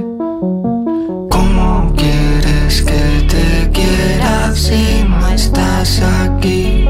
¿Cómo 1.31 1.95
quieres 1.97 2.83
que 2.83 3.26
te 3.28 3.71
quiera 3.71 4.52
si 4.55 5.05
no 5.09 5.28
estás 5.28 6.02
aquí? 6.02 6.87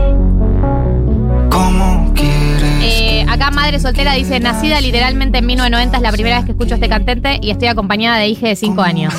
¿Cómo 1.51 2.13
quieres? 2.15 2.83
Eh, 2.83 3.27
acá 3.29 3.51
Madre 3.51 3.79
Soltera 3.79 4.15
dice, 4.15 4.41
nacida 4.41 4.81
literalmente 4.81 5.39
en 5.39 5.47
1990 5.47 5.97
es 5.99 6.03
la 6.03 6.11
primera 6.13 6.37
vez 6.37 6.47
que 6.47 6.53
escucho 6.53 6.75
este 6.75 6.89
cantante 6.89 7.39
y 7.43 7.51
estoy 7.51 7.69
acompañada 7.69 8.17
de 8.19 8.29
hija 8.29 8.49
de 8.49 8.57
5 8.57 8.81
años. 8.83 9.15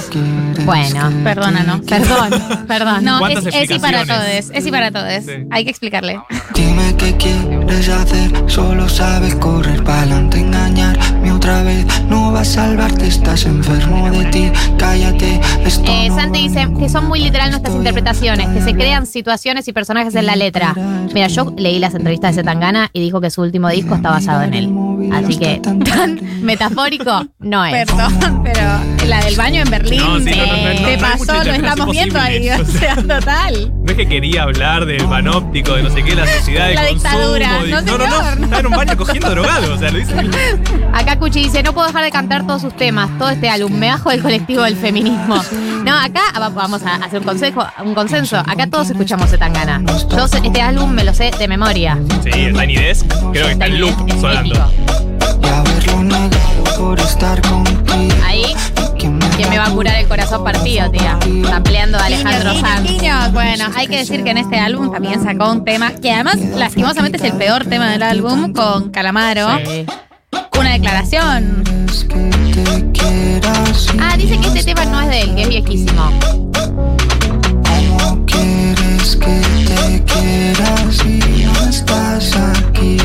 Bueno, 0.69 1.09
¿no? 1.09 1.23
Perdón, 1.23 2.65
perdón. 2.67 3.03
No, 3.03 3.19
¿Cuántas 3.19 3.45
es, 3.47 3.55
es 3.55 3.71
y 3.71 3.79
para 3.79 4.05
todos. 4.05 4.51
Es 4.53 4.65
y 4.65 4.71
para 4.71 4.91
todos. 4.91 5.23
Sí. 5.25 5.31
Hay 5.51 5.63
que 5.63 5.69
explicarle. 5.71 6.19
Dime 6.53 6.95
qué 6.97 7.15
quieres 7.17 7.89
hacer, 7.89 8.31
solo 8.47 8.87
sabes 8.87 9.35
correr 9.35 9.83
para 9.83 10.01
adelante, 10.01 10.39
engañarme 10.39 11.31
otra 11.31 11.63
vez. 11.63 11.85
No 12.07 12.31
va 12.31 12.41
a 12.41 12.45
salvarte, 12.45 13.07
estás 13.07 13.45
enfermo 13.45 14.09
de 14.11 14.25
ti. 14.25 14.51
Cállate, 14.77 15.39
esto 15.65 15.83
Eh, 15.91 16.09
Santi 16.13 16.47
dice 16.47 16.67
que 16.77 16.89
son 16.89 17.07
muy 17.07 17.19
literal 17.19 17.49
nuestras 17.49 17.75
interpretaciones, 17.75 18.47
que 18.49 18.61
se 18.61 18.73
crean 18.73 19.05
situaciones 19.05 19.67
y 19.67 19.73
personajes 19.73 20.13
en 20.15 20.25
la 20.25 20.35
letra. 20.35 20.75
Mira, 21.13 21.27
yo 21.27 21.53
leí 21.57 21.79
las 21.79 21.95
entrevistas 21.95 22.35
de 22.35 22.41
Zetangana 22.41 22.89
y 22.93 22.99
dijo 23.01 23.21
que 23.21 23.29
su 23.31 23.41
último 23.41 23.69
disco 23.69 23.95
está 23.95 24.09
basado 24.11 24.43
en 24.43 24.53
él. 24.53 24.69
Así 25.13 25.37
que 25.37 25.59
tan 25.59 26.19
metafórico 26.41 27.25
no 27.39 27.65
es. 27.65 27.85
Perdón, 27.85 28.43
pero 28.43 28.61
la 29.09 29.21
del 29.23 29.35
baño 29.35 29.61
en 29.63 29.69
Berlín 29.69 29.99
No, 30.01 30.19
sí, 30.19 30.25
te, 30.25 30.35
no, 30.37 30.45
no, 30.45 30.51
no, 30.51 30.57
no, 30.57 30.69
te 30.75 30.81
no 30.81 30.87
hay 30.87 30.97
pasó, 30.97 31.43
lo 31.43 31.51
estamos 31.53 31.89
viendo 31.91 32.19
ahí. 32.19 32.49
O 32.59 32.65
sea, 32.65 32.95
total. 32.95 33.71
No 33.83 33.91
es 33.91 33.97
que 33.97 34.07
quería 34.07 34.43
hablar 34.43 34.85
del 34.85 35.03
panóptico, 35.05 35.73
de 35.73 35.83
no 35.83 35.89
sé 35.89 36.03
qué, 36.03 36.15
la 36.15 36.27
sociedad 36.27 36.67
de 36.67 36.75
La 36.75 36.87
consumo. 36.87 37.09
dictadura, 37.09 37.63
de- 37.63 37.69
no, 37.69 37.81
no, 37.81 37.97
no. 37.97 38.05
Estaba 38.43 38.59
en 38.59 38.67
un 38.67 38.73
baño 38.73 38.97
cogiendo 38.97 39.29
drogado. 39.31 39.73
O 39.73 39.77
sea, 39.77 39.91
lo 39.91 39.97
dice. 39.99 40.13
Acá 40.93 41.17
Cuchi 41.17 41.43
dice, 41.43 41.63
no 41.63 41.73
puedo 41.73 41.87
dejar 41.87 42.03
de 42.03 42.11
cantar 42.11 42.45
todos 42.45 42.61
sus 42.61 42.75
temas, 42.75 43.09
todo 43.17 43.29
este 43.29 43.49
álbum, 43.49 43.73
me 43.73 43.87
bajo 43.89 44.09
del 44.11 44.21
colectivo 44.21 44.63
del 44.63 44.75
feminismo. 44.75 45.41
No, 45.83 45.97
acá 45.99 46.21
va- 46.39 46.49
vamos 46.49 46.83
a 46.83 46.95
hacer 46.95 47.19
un 47.19 47.25
consejo, 47.25 47.65
un 47.83 47.93
consenso. 47.95 48.37
Acá 48.37 48.67
todos 48.67 48.89
escuchamos 48.89 49.29
Zetangana. 49.29 49.81
Yo 50.11 50.25
este 50.25 50.61
álbum 50.61 50.91
me 50.91 51.03
lo 51.03 51.13
sé 51.13 51.31
de 51.37 51.47
memoria. 51.47 51.97
Sí, 52.23 52.29
el 52.31 52.53
Tiny 52.57 52.75
Desk. 52.75 53.05
Creo 53.31 53.45
que 53.47 53.51
está 53.53 53.65
en 53.65 53.79
loop 53.81 53.93
sonando. 54.21 54.53
épico. 54.55 55.39
Y 55.41 55.47
haberlo 55.47 56.03
negado 56.03 56.63
por 56.77 56.99
estar 56.99 57.41
contigo. 57.41 57.78
Ahí, 59.39 59.45
Que 59.45 59.49
me 59.49 59.49
¿Quién 59.49 59.49
me 59.51 59.57
va 59.57 59.65
a 59.67 59.71
curar 59.71 59.95
el 59.95 60.07
corazón 60.07 60.43
partido, 60.43 60.91
tía? 60.91 61.17
Está 61.43 61.63
peleando 61.63 61.97
a 61.97 62.05
Alejandro 62.05 62.59
Sanz. 62.59 63.31
Bueno, 63.31 63.65
hay 63.73 63.87
que 63.87 63.97
decir 63.97 64.23
que 64.23 64.31
en 64.31 64.37
este 64.37 64.59
álbum 64.59 64.91
también 64.91 65.23
sacó 65.23 65.51
un 65.51 65.63
tema 65.63 65.91
que 65.91 66.11
además, 66.11 66.37
lastimosamente, 66.37 67.17
es 67.17 67.23
el 67.23 67.33
peor 67.33 67.65
tema 67.65 67.89
del 67.89 68.03
álbum 68.03 68.51
con 68.53 68.89
Calamaro. 68.91 69.47
Sí. 69.65 69.85
Una 70.59 70.71
declaración. 70.73 71.63
Y 72.45 72.53
Ah, 74.01 74.17
dice 74.17 74.37
que 74.37 74.47
este 74.47 74.63
tema 74.63 74.83
no 74.85 75.01
es 75.01 75.07
de 75.07 75.21
él, 75.21 75.35
que 75.35 75.41
es 75.43 75.49
viejísimo. 75.49 76.11
¿Cómo 77.63 78.25
quieres 78.25 79.15
que 79.15 79.41
te 79.65 80.03
quieras 80.03 80.95
si 80.97 81.45
no 81.45 81.69
estás 81.69 82.35
aquí? 82.35 82.97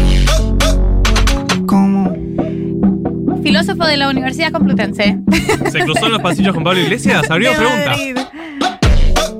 Filósofo 3.55 3.85
de 3.87 3.97
la 3.97 4.09
Universidad 4.09 4.51
Complutense. 4.51 5.17
¿Se 5.71 5.79
cruzó 5.85 6.07
en 6.07 6.13
los 6.15 6.21
pasillos 6.21 6.53
con 6.53 6.65
Pablo 6.65 6.81
Iglesias? 6.81 7.31
Abrió 7.31 7.53
pregunta. 7.55 7.95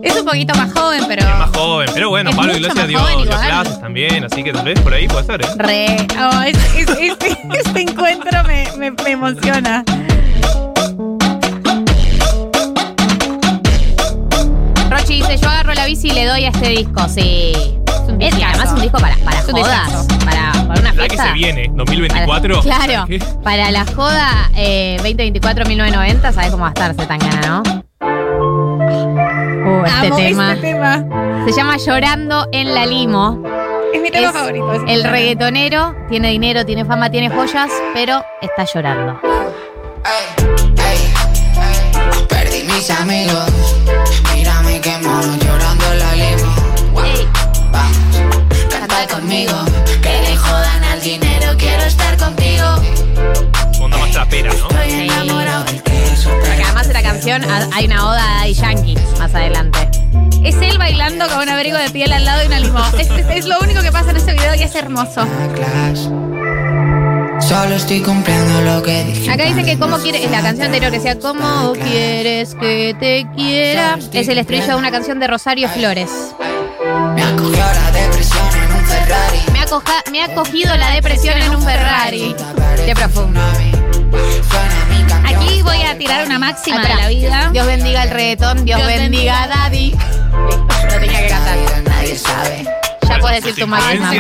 Es 0.05 0.15
un 0.17 0.25
poquito 0.25 0.55
más 0.55 0.73
joven, 0.73 1.03
pero. 1.09 1.23
Es 1.23 1.37
más 1.37 1.51
joven, 1.51 1.89
pero 1.93 2.11
bueno, 2.11 2.31
Es 2.31 2.37
Pablo 2.37 2.53
Iglesias 2.55 2.87
dio, 2.87 3.01
dio 3.05 3.27
clases 3.29 3.81
también, 3.81 4.23
así 4.23 4.45
que 4.45 4.53
tal 4.53 4.67
vez 4.67 4.79
por 4.83 4.95
ahí 4.95 5.09
puede 5.09 5.25
ser, 5.25 5.43
¿eh? 5.43 5.47
Re. 5.57 6.07
Oh, 6.17 6.43
es- 6.43 6.57
es- 6.77 6.97
este, 6.97 7.37
este 7.59 7.81
encuentro 7.83 8.45
me, 8.45 8.69
me- 8.79 8.93
me 8.93 9.11
emociona. 9.11 9.83
Rochi 14.91 15.15
dice, 15.23 15.39
yo 15.39 15.49
agarro 15.49 15.75
la 15.75 15.87
bici 15.87 16.07
y 16.07 16.13
le 16.13 16.27
doy 16.27 16.45
a 16.45 16.51
este 16.51 16.69
disco, 16.69 17.09
sí. 17.09 17.53
Es 18.27 18.35
que 18.35 18.45
además 18.45 18.67
es 18.67 18.73
un 18.73 18.81
disco 18.83 18.99
para, 18.99 19.17
para 19.19 19.39
Es 19.39 19.49
un 19.49 19.55
jodas, 19.61 20.07
para, 20.25 20.53
para 20.67 20.81
una 20.81 20.93
La 20.93 21.03
que 21.03 21.09
fiesta. 21.11 21.27
se 21.29 21.33
viene, 21.35 21.71
2024. 21.75 22.63
Para- 22.63 22.77
claro, 22.87 23.07
¿Qué? 23.07 23.19
para 23.43 23.71
la 23.71 23.85
joda 23.87 24.51
eh, 24.57 24.97
2024-1990, 25.03 26.33
¿sabes 26.33 26.51
cómo 26.51 26.63
va 26.63 26.69
a 26.69 26.71
estar 26.71 26.95
Zetangana, 26.95 27.41
no? 27.47 27.63
Uh, 29.67 29.85
este 29.87 30.07
Amo 30.09 30.17
tema. 30.17 30.53
este 30.55 30.73
tema. 30.73 31.05
Se 31.47 31.53
llama 31.53 31.77
Llorando 31.77 32.47
en 32.53 32.75
la 32.75 32.87
Limo. 32.87 33.43
Es 33.95 34.01
mi 34.03 34.11
tema 34.11 34.29
Es 34.29 34.33
favorito. 34.35 34.73
El 34.87 35.05
reggaetonero 35.05 35.95
tiene 36.09 36.29
dinero, 36.31 36.65
tiene 36.67 36.85
fama, 36.85 37.11
tiene 37.11 37.31
joyas, 37.31 37.71
pero 37.95 38.23
está 38.43 38.65
llorando. 38.65 39.21
Perdí 42.29 42.63
mis 42.65 42.91
amigos. 42.91 43.53
Mírame 44.35 44.81
que 44.81 44.99
mono 44.99 45.37
llorando 45.37 45.64
canción 57.41 57.71
hay 57.75 57.87
una 57.87 58.09
oda 58.09 58.23
a 58.23 58.39
Daddy 58.41 58.55
Yankee 58.55 58.95
más 59.19 59.35
adelante. 59.35 59.79
Es 60.45 60.57
él 60.57 60.77
bailando 60.79 61.27
con 61.29 61.39
un 61.39 61.49
abrigo 61.49 61.79
de 61.79 61.91
piel 61.91 62.13
al 62.13 62.25
lado 62.25 62.41
de 62.41 62.47
una 62.47 62.61
limón. 62.61 63.01
Es, 63.01 63.09
es- 63.11 63.27
es 63.31 63.47
lo 63.47 63.59
único 63.61 63.81
que 63.83 63.91
pasa 63.93 64.11
en 64.11 64.17
este 64.17 64.33
video 64.33 64.55
y 64.55 64.63
es 64.63 64.75
hermoso. 64.75 65.27
Class. 65.55 66.11
Solo 67.47 67.75
estoy 67.75 68.01
cumpliendo 68.01 68.61
lo 68.63 68.83
que 68.83 69.05
dije. 69.05 69.31
Acá 69.31 69.45
dice 69.45 69.65
que 69.65 69.79
cómo 69.79 69.99
quiere, 69.99 70.27
la 70.31 70.41
canción 70.41 70.67
anterior 70.67 70.91
que 70.91 70.99
decía 70.99 71.19
¿Cómo 71.19 71.73
quieres 71.75 72.55
que 72.55 72.95
te 72.99 73.27
quiera? 73.37 73.99
Es 74.13 74.29
el 74.29 74.39
estribillo 74.39 74.69
de 74.69 74.75
una 74.77 74.91
canción 74.91 75.19
de 75.21 75.27
Rosario 75.27 75.69
Flores. 75.69 76.11
Me 77.15 77.23
acogió 77.23 77.59
la 77.59 77.91
depresión 77.93 78.47
en 78.55 78.73
un 78.77 78.85
Ferrari. 78.87 79.39
Me 80.13 80.23
ha 80.23 80.35
cogido 80.35 80.77
la 80.77 80.91
depresión 80.91 81.37
en 81.39 81.55
un 81.55 81.63
Ferrari. 81.63 82.35
Qué 82.87 82.95
profundo. 82.95 83.41
Máxima 86.45 86.81
de 86.81 86.95
la 86.95 87.09
vida. 87.09 87.51
Dios 87.53 87.67
bendiga 87.67 88.03
el 88.03 88.11
reggaetón, 88.11 88.65
Dios, 88.65 88.79
Dios 88.79 88.89
bendiga 88.89 89.43
a 89.43 89.49
Daddy. 89.49 89.93
Lo 89.93 91.01
tenía 91.01 91.21
que 91.23 91.29
cantar. 91.29 91.59
Nadie 91.85 92.17
sabe. 92.17 92.65
Ya 93.09 93.19
puedes 93.19 93.45
decir 93.45 93.65
tu 93.65 93.69
máxima, 93.69 94.11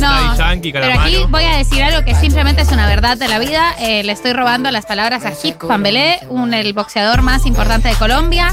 No, 0.00 0.36
Yankee, 0.36 0.72
pero 0.72 1.00
aquí 1.00 1.24
voy 1.28 1.44
a 1.44 1.56
decir 1.56 1.82
algo 1.82 2.04
que 2.04 2.14
simplemente 2.14 2.62
es 2.62 2.70
una 2.70 2.86
verdad 2.86 3.16
de 3.16 3.28
la 3.28 3.38
vida. 3.38 3.74
Eh, 3.80 4.02
le 4.04 4.12
estoy 4.12 4.32
robando 4.32 4.70
las 4.70 4.86
palabras 4.86 5.24
a 5.24 5.32
Hip 5.42 5.56
Pambelé, 5.56 6.20
un, 6.28 6.52
el 6.54 6.72
boxeador 6.72 7.22
más 7.22 7.46
importante 7.46 7.88
de 7.88 7.94
Colombia. 7.94 8.52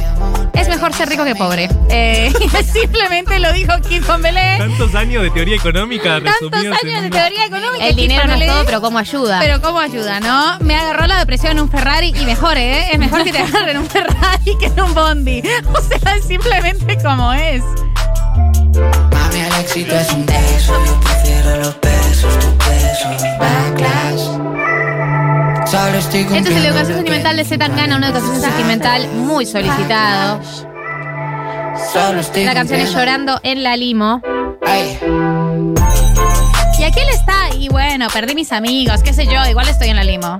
Es 0.54 0.70
mejor 0.70 0.94
ser 0.94 1.10
rico 1.10 1.26
que 1.26 1.36
pobre. 1.36 1.68
Eh, 1.90 2.32
simplemente 2.74 3.40
lo 3.40 3.52
dijo 3.54 3.74
Kid 3.88 4.04
Pambelé. 4.06 4.58
Tantos 4.60 4.94
años 4.96 5.24
de 5.24 5.32
teoría 5.32 5.56
económica 5.56 6.22
Tantos 6.22 6.64
en 6.64 6.74
años 6.74 7.02
de 7.02 7.10
teoría 7.10 7.46
económica. 7.46 7.88
El 7.88 7.96
dinero 7.96 8.28
no 8.28 8.36
es 8.36 8.48
todo, 8.48 8.66
pero 8.66 8.82
cómo 8.82 9.00
ayuda. 9.00 9.40
Pero 9.40 9.62
cómo 9.62 9.80
ayuda, 9.80 10.20
¿no? 10.20 10.60
Me 10.60 10.76
agarró 10.76 11.08
la 11.08 11.18
depresión 11.18 11.54
en 11.54 11.62
un 11.62 11.70
Ferrari 11.70 12.14
y 12.16 12.26
mejor, 12.26 12.58
¿eh? 12.58 12.92
Es 12.92 13.00
mejor 13.00 13.24
que 13.24 13.32
te 13.32 13.38
agarren 13.42 13.78
un 13.78 13.88
Ferrari 13.88 14.58
que 14.60 14.68
en 14.68 14.80
un 14.80 14.94
Bondi. 14.94 15.42
O 15.74 15.82
sea, 15.82 16.16
es 16.16 16.26
simplemente 16.26 16.98
como 17.04 17.34
es. 17.34 17.64
Este 26.06 26.38
es 26.38 26.48
el 26.58 26.66
educación 26.66 26.98
sentimental 26.98 27.38
de 27.38 27.46
Zetangana, 27.46 27.96
una 27.96 28.08
educación 28.10 28.40
sentimental 28.40 29.08
muy 29.10 29.46
solicitado. 29.46 30.42
La 32.36 32.54
canción 32.54 32.82
es 32.82 32.94
Llorando 32.94 33.40
en 33.42 33.64
la 33.64 33.78
Limo. 33.78 34.22
Ay, 34.66 35.00
Y 36.78 36.84
aquel 36.84 37.08
está, 37.10 37.56
y 37.58 37.70
bueno, 37.70 38.08
perdí 38.14 38.36
mis 38.36 38.52
amigos, 38.52 39.02
qué 39.02 39.14
sé 39.14 39.26
yo, 39.26 39.46
igual 39.50 39.68
estoy 39.70 39.90
en 39.90 39.96
la 39.96 40.04
limo. 40.04 40.40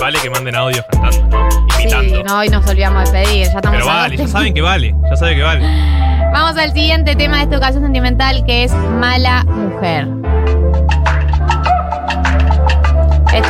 Vale 0.00 0.18
que 0.20 0.30
manden 0.30 0.54
audios 0.54 0.84
cantando, 0.90 1.26
¿no? 1.36 1.48
Sí, 1.76 1.82
Imitando. 1.82 2.22
no, 2.24 2.38
hoy 2.38 2.48
nos 2.48 2.66
olvidamos 2.68 3.10
de 3.10 3.22
pedir, 3.22 3.46
ya 3.46 3.52
estamos 3.56 3.72
Pero 3.72 3.86
vale, 3.86 4.16
ya 4.16 4.28
saben 4.28 4.54
que 4.54 4.62
vale, 4.62 4.94
ya 5.10 5.16
saben 5.16 5.36
que 5.36 5.42
vale. 5.42 5.60
Vamos 6.32 6.56
al 6.56 6.72
siguiente 6.72 7.16
tema 7.16 7.38
de 7.38 7.42
esta 7.42 7.56
educación 7.56 7.82
sentimental 7.82 8.44
que 8.46 8.64
es 8.64 8.72
Mala 8.72 9.42
Mujer. 9.44 10.06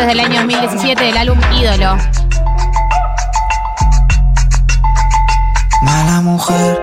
Esto 0.01 0.13
es 0.13 0.17
del 0.17 0.21
año 0.25 0.41
2017 0.41 1.05
del 1.05 1.17
álbum 1.19 1.39
Ídolo. 1.61 1.95
Mala 5.83 6.21
mujer, 6.23 6.81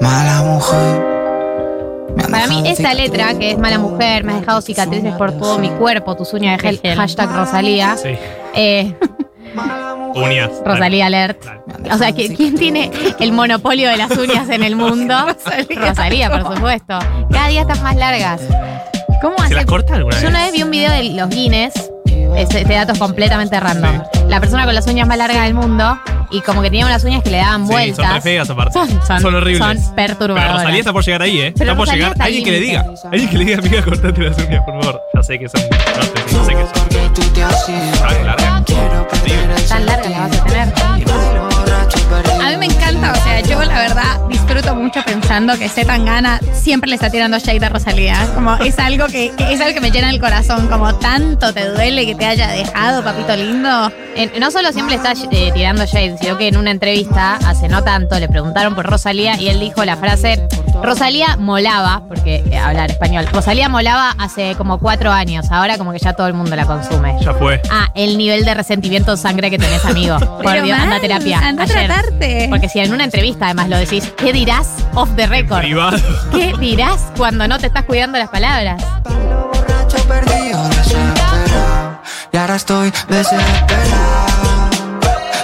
mala 0.00 0.42
mujer. 0.42 1.02
Para 2.30 2.46
mí 2.46 2.62
esta 2.68 2.94
letra, 2.94 3.34
que 3.36 3.50
es 3.50 3.58
Mala 3.58 3.78
Mujer, 3.78 4.22
me 4.22 4.32
has 4.34 4.40
dejado 4.42 4.60
cicatrices 4.60 5.12
por 5.14 5.32
todo 5.32 5.58
mi 5.58 5.70
cuerpo, 5.70 6.14
tus 6.14 6.32
uñas 6.34 6.62
de 6.62 6.76
gel, 6.76 6.96
hashtag 6.96 7.34
Rosalía. 7.34 7.96
Sí. 7.96 8.16
Eh, 8.54 8.94
Uñas. 10.14 10.50
Rosalía 10.64 11.06
Alert. 11.06 11.42
O 11.90 11.98
sea, 11.98 12.10
¿qui- 12.10 12.36
¿quién 12.36 12.54
tiene 12.54 12.92
el 13.18 13.32
monopolio 13.32 13.88
de 13.90 13.96
las 13.96 14.10
uñas 14.16 14.48
en 14.50 14.62
el 14.62 14.76
mundo? 14.82 15.16
Rosalía. 15.74 16.30
por 16.30 16.54
supuesto. 16.54 16.98
Cada 17.30 17.48
día 17.48 17.62
están 17.62 17.82
más 17.82 17.96
largas. 17.96 18.40
¿Cómo 19.22 19.36
¿Se 19.38 19.44
hace? 19.44 19.54
las 19.54 19.64
corta 19.66 19.94
alguna 19.96 20.16
Yo 20.16 20.20
vez? 20.22 20.30
una 20.30 20.42
vez 20.44 20.52
vi 20.52 20.62
un 20.62 20.70
video 20.70 20.90
de 20.92 21.04
los 21.14 21.28
Guinness. 21.30 21.72
Este, 22.36 22.60
este 22.62 22.74
dato 22.74 22.92
es 22.92 22.98
completamente 22.98 23.58
random. 23.60 24.02
La 24.28 24.40
persona 24.40 24.64
con 24.66 24.74
las 24.74 24.86
uñas 24.86 25.06
más 25.06 25.16
largas 25.18 25.44
del 25.44 25.52
mundo 25.54 25.98
y 26.30 26.40
como 26.40 26.62
que 26.62 26.70
tenía 26.70 26.86
unas 26.86 27.04
uñas 27.04 27.22
que 27.22 27.30
le 27.30 27.36
daban 27.38 27.66
Sí, 27.66 27.72
vueltas. 27.72 28.06
son 28.06 28.14
re 28.14 28.20
feas 28.22 28.48
aparte. 28.50 28.72
Son- 28.72 28.88
son- 29.20 29.34
horribles. 29.34 29.58
son 29.84 29.94
perturbadoras. 29.94 30.46
Pero 30.50 30.58
Rosalía 30.58 30.78
está 30.80 30.92
por 30.92 31.04
llegar 31.04 31.22
ahí, 31.22 31.40
¿eh? 31.40 31.52
Pero 31.56 31.70
está 31.70 31.76
por 31.76 31.86
Rosalía 31.86 32.04
llegar. 32.04 32.12
está 32.12 32.24
Alguien 32.24 32.44
que 32.44 32.50
le 32.52 32.60
diga. 32.60 32.84
Alguien 33.10 33.30
que 33.30 33.38
le 33.38 33.44
diga, 33.44 33.58
amiga, 33.58 33.82
cortate 33.84 34.20
las 34.22 34.38
uñas, 34.38 34.62
por 34.64 34.82
favor. 34.82 35.00
Ya 35.14 35.22
sé 35.22 35.38
que 35.38 35.48
son. 35.48 35.60
No 35.62 36.44
sé, 36.44 36.46
sé 36.46 36.54
qué 36.54 36.66
son. 36.74 36.88
perder 39.22 39.50
el 39.56 39.64
Tan 39.68 39.86
largas 39.86 40.10
las 40.10 40.30
vas 40.30 40.40
a 40.40 40.44
tener. 40.44 41.51
A 42.42 42.50
mí 42.50 42.56
me 42.56 42.66
encanta, 42.66 43.12
o 43.12 43.14
sea, 43.16 43.40
yo 43.40 43.62
la 43.62 43.74
verdad 43.80 44.20
disfruto 44.28 44.74
mucho 44.74 45.00
pensando 45.04 45.56
que 45.58 45.68
Z 45.68 45.86
Tangana 45.86 46.40
siempre 46.52 46.88
le 46.90 46.96
está 46.96 47.10
tirando 47.10 47.38
shade 47.38 47.64
a 47.64 47.68
Rosalía. 47.68 48.16
Como 48.34 48.54
es 48.56 48.78
algo 48.78 49.06
que, 49.06 49.32
que 49.36 49.52
es 49.52 49.60
algo 49.60 49.74
que 49.74 49.80
me 49.80 49.90
llena 49.90 50.10
el 50.10 50.20
corazón, 50.20 50.68
como 50.68 50.94
tanto 50.96 51.52
te 51.52 51.68
duele 51.68 52.04
que 52.06 52.14
te 52.14 52.26
haya 52.26 52.48
dejado, 52.48 53.02
papito 53.02 53.34
lindo. 53.36 53.90
En- 54.14 54.32
no 54.40 54.50
solo 54.50 54.72
siempre 54.72 54.96
está 54.96 55.12
eh, 55.30 55.50
tirando 55.54 55.84
shade, 55.86 56.16
sino 56.20 56.36
que 56.36 56.48
en 56.48 56.56
una 56.56 56.70
entrevista 56.70 57.36
hace 57.46 57.68
no 57.68 57.82
tanto 57.82 58.18
le 58.18 58.28
preguntaron 58.28 58.74
por 58.74 58.86
Rosalía 58.86 59.40
y 59.40 59.48
él 59.48 59.58
dijo 59.60 59.84
la 59.84 59.96
frase 59.96 60.46
Rosalía 60.82 61.36
molaba, 61.36 62.02
porque 62.08 62.42
eh, 62.50 62.58
hablar 62.58 62.90
español, 62.90 63.26
Rosalía 63.32 63.68
molaba 63.68 64.14
hace 64.18 64.54
como 64.56 64.78
cuatro 64.78 65.12
años, 65.12 65.46
ahora 65.50 65.78
como 65.78 65.92
que 65.92 65.98
ya 65.98 66.12
todo 66.14 66.26
el 66.26 66.34
mundo 66.34 66.56
la 66.56 66.66
consume. 66.66 67.16
Ya 67.20 67.32
fue. 67.34 67.60
Ah, 67.70 67.88
el 67.94 68.18
nivel 68.18 68.44
de 68.44 68.52
resentimiento 68.54 69.12
en 69.12 69.18
sangre 69.18 69.50
que 69.50 69.58
tenés, 69.58 69.84
amigo. 69.84 70.18
Por 70.42 70.62
Dios, 70.62 70.78
anda 70.78 70.96
a 70.96 71.00
terapia. 71.00 71.38
anda 71.38 71.64
a 71.64 71.66
Porque 72.50 72.68
si 72.68 72.80
en 72.80 72.92
una 72.92 73.04
entrevista 73.04 73.46
además 73.46 73.68
lo 73.68 73.76
decís, 73.78 74.12
¿qué 74.16 74.32
dirás 74.32 74.68
off 74.94 75.10
the 75.16 75.26
record? 75.26 75.60
Privado. 75.60 75.98
¿Qué 76.32 76.54
dirás 76.58 77.12
cuando 77.16 77.46
no 77.48 77.58
te 77.58 77.66
estás 77.66 77.84
cuidando 77.84 78.18
las 78.18 78.28
palabras? 78.28 78.82
Y 82.32 82.36
ahora 82.36 82.56
estoy 82.56 82.90
desesperado, 83.08 84.70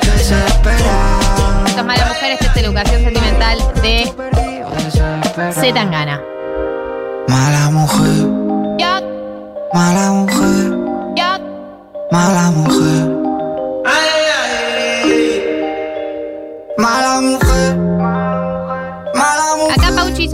desesperado. 0.03 1.67
Esto 1.67 1.81
es 1.81 1.85
Mala 1.87 2.07
Mujer, 2.07 2.33
esta 2.33 2.47
es 2.47 2.57
educación 2.57 3.03
sentimental 3.03 3.59
de 3.83 3.91
desesperado. 3.91 5.53
Z 5.53 5.75
Tangana. 5.75 6.21
Mala 7.29 7.71
mujer, 7.71 8.27
mala 9.75 10.13
mujer. 10.13 10.79
Mala 12.11 12.51
mujer. 12.53 13.18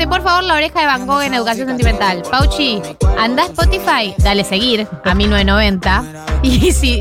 Por 0.08 0.22
favor, 0.22 0.44
la 0.44 0.54
oreja 0.54 0.80
de 0.80 0.86
Van 0.86 1.06
Gogh 1.06 1.22
en 1.22 1.34
educación 1.34 1.68
sentimental. 1.68 2.22
Pauchi, 2.30 2.80
anda 3.18 3.44
a 3.44 3.46
Spotify, 3.46 4.14
dale 4.18 4.44
seguir 4.44 4.86
a 5.04 5.14
1990. 5.14 6.04
Y 6.42 6.72
si 6.72 7.00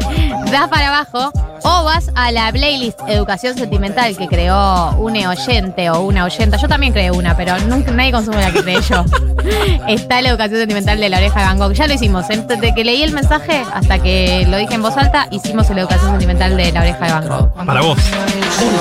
das 0.51 0.69
para 0.69 0.88
abajo, 0.88 1.31
o 1.63 1.84
vas 1.84 2.12
a 2.15 2.32
la 2.32 2.51
playlist 2.51 3.00
Educación 3.08 3.58
Sentimental 3.58 4.15
que 4.17 4.27
creó 4.27 4.91
un 4.98 5.15
oyente 5.17 5.89
o 5.89 6.01
una 6.01 6.25
oyenta. 6.25 6.58
Yo 6.58 6.67
también 6.67 6.93
creé 6.93 7.12
una, 7.12 7.36
pero 7.36 7.58
nunca 7.60 7.91
nadie 7.91 8.12
consume 8.12 8.41
la 8.41 8.51
que 8.51 8.62
creé 8.62 8.82
yo. 8.82 9.05
Está 9.88 10.22
la 10.22 10.29
Educación 10.29 10.60
Sentimental 10.60 11.00
de 11.00 11.10
la 11.10 11.17
oreja 11.17 11.39
de 11.39 11.46
Van 11.46 11.58
Gogh. 11.58 11.74
Ya 11.74 11.88
lo 11.88 11.93
hicimos. 11.93 12.27
Desde 12.27 12.74
que 12.74 12.84
leí 12.84 13.03
el 13.03 13.13
mensaje 13.13 13.63
hasta 13.74 14.00
que 14.00 14.46
lo 14.50 14.58
dije 14.58 14.74
en 14.75 14.82
voz 14.82 14.98
alta, 14.98 15.27
hicimos 15.32 15.70
la 15.70 15.82
Educación 15.82 16.12
Sentimental 16.12 16.58
de 16.58 16.72
la 16.72 16.82
oreja 16.82 17.05
de 17.05 17.12
Van 17.12 17.27
Gogh. 17.27 17.65
Para 17.65 17.82
vos. 17.82 17.98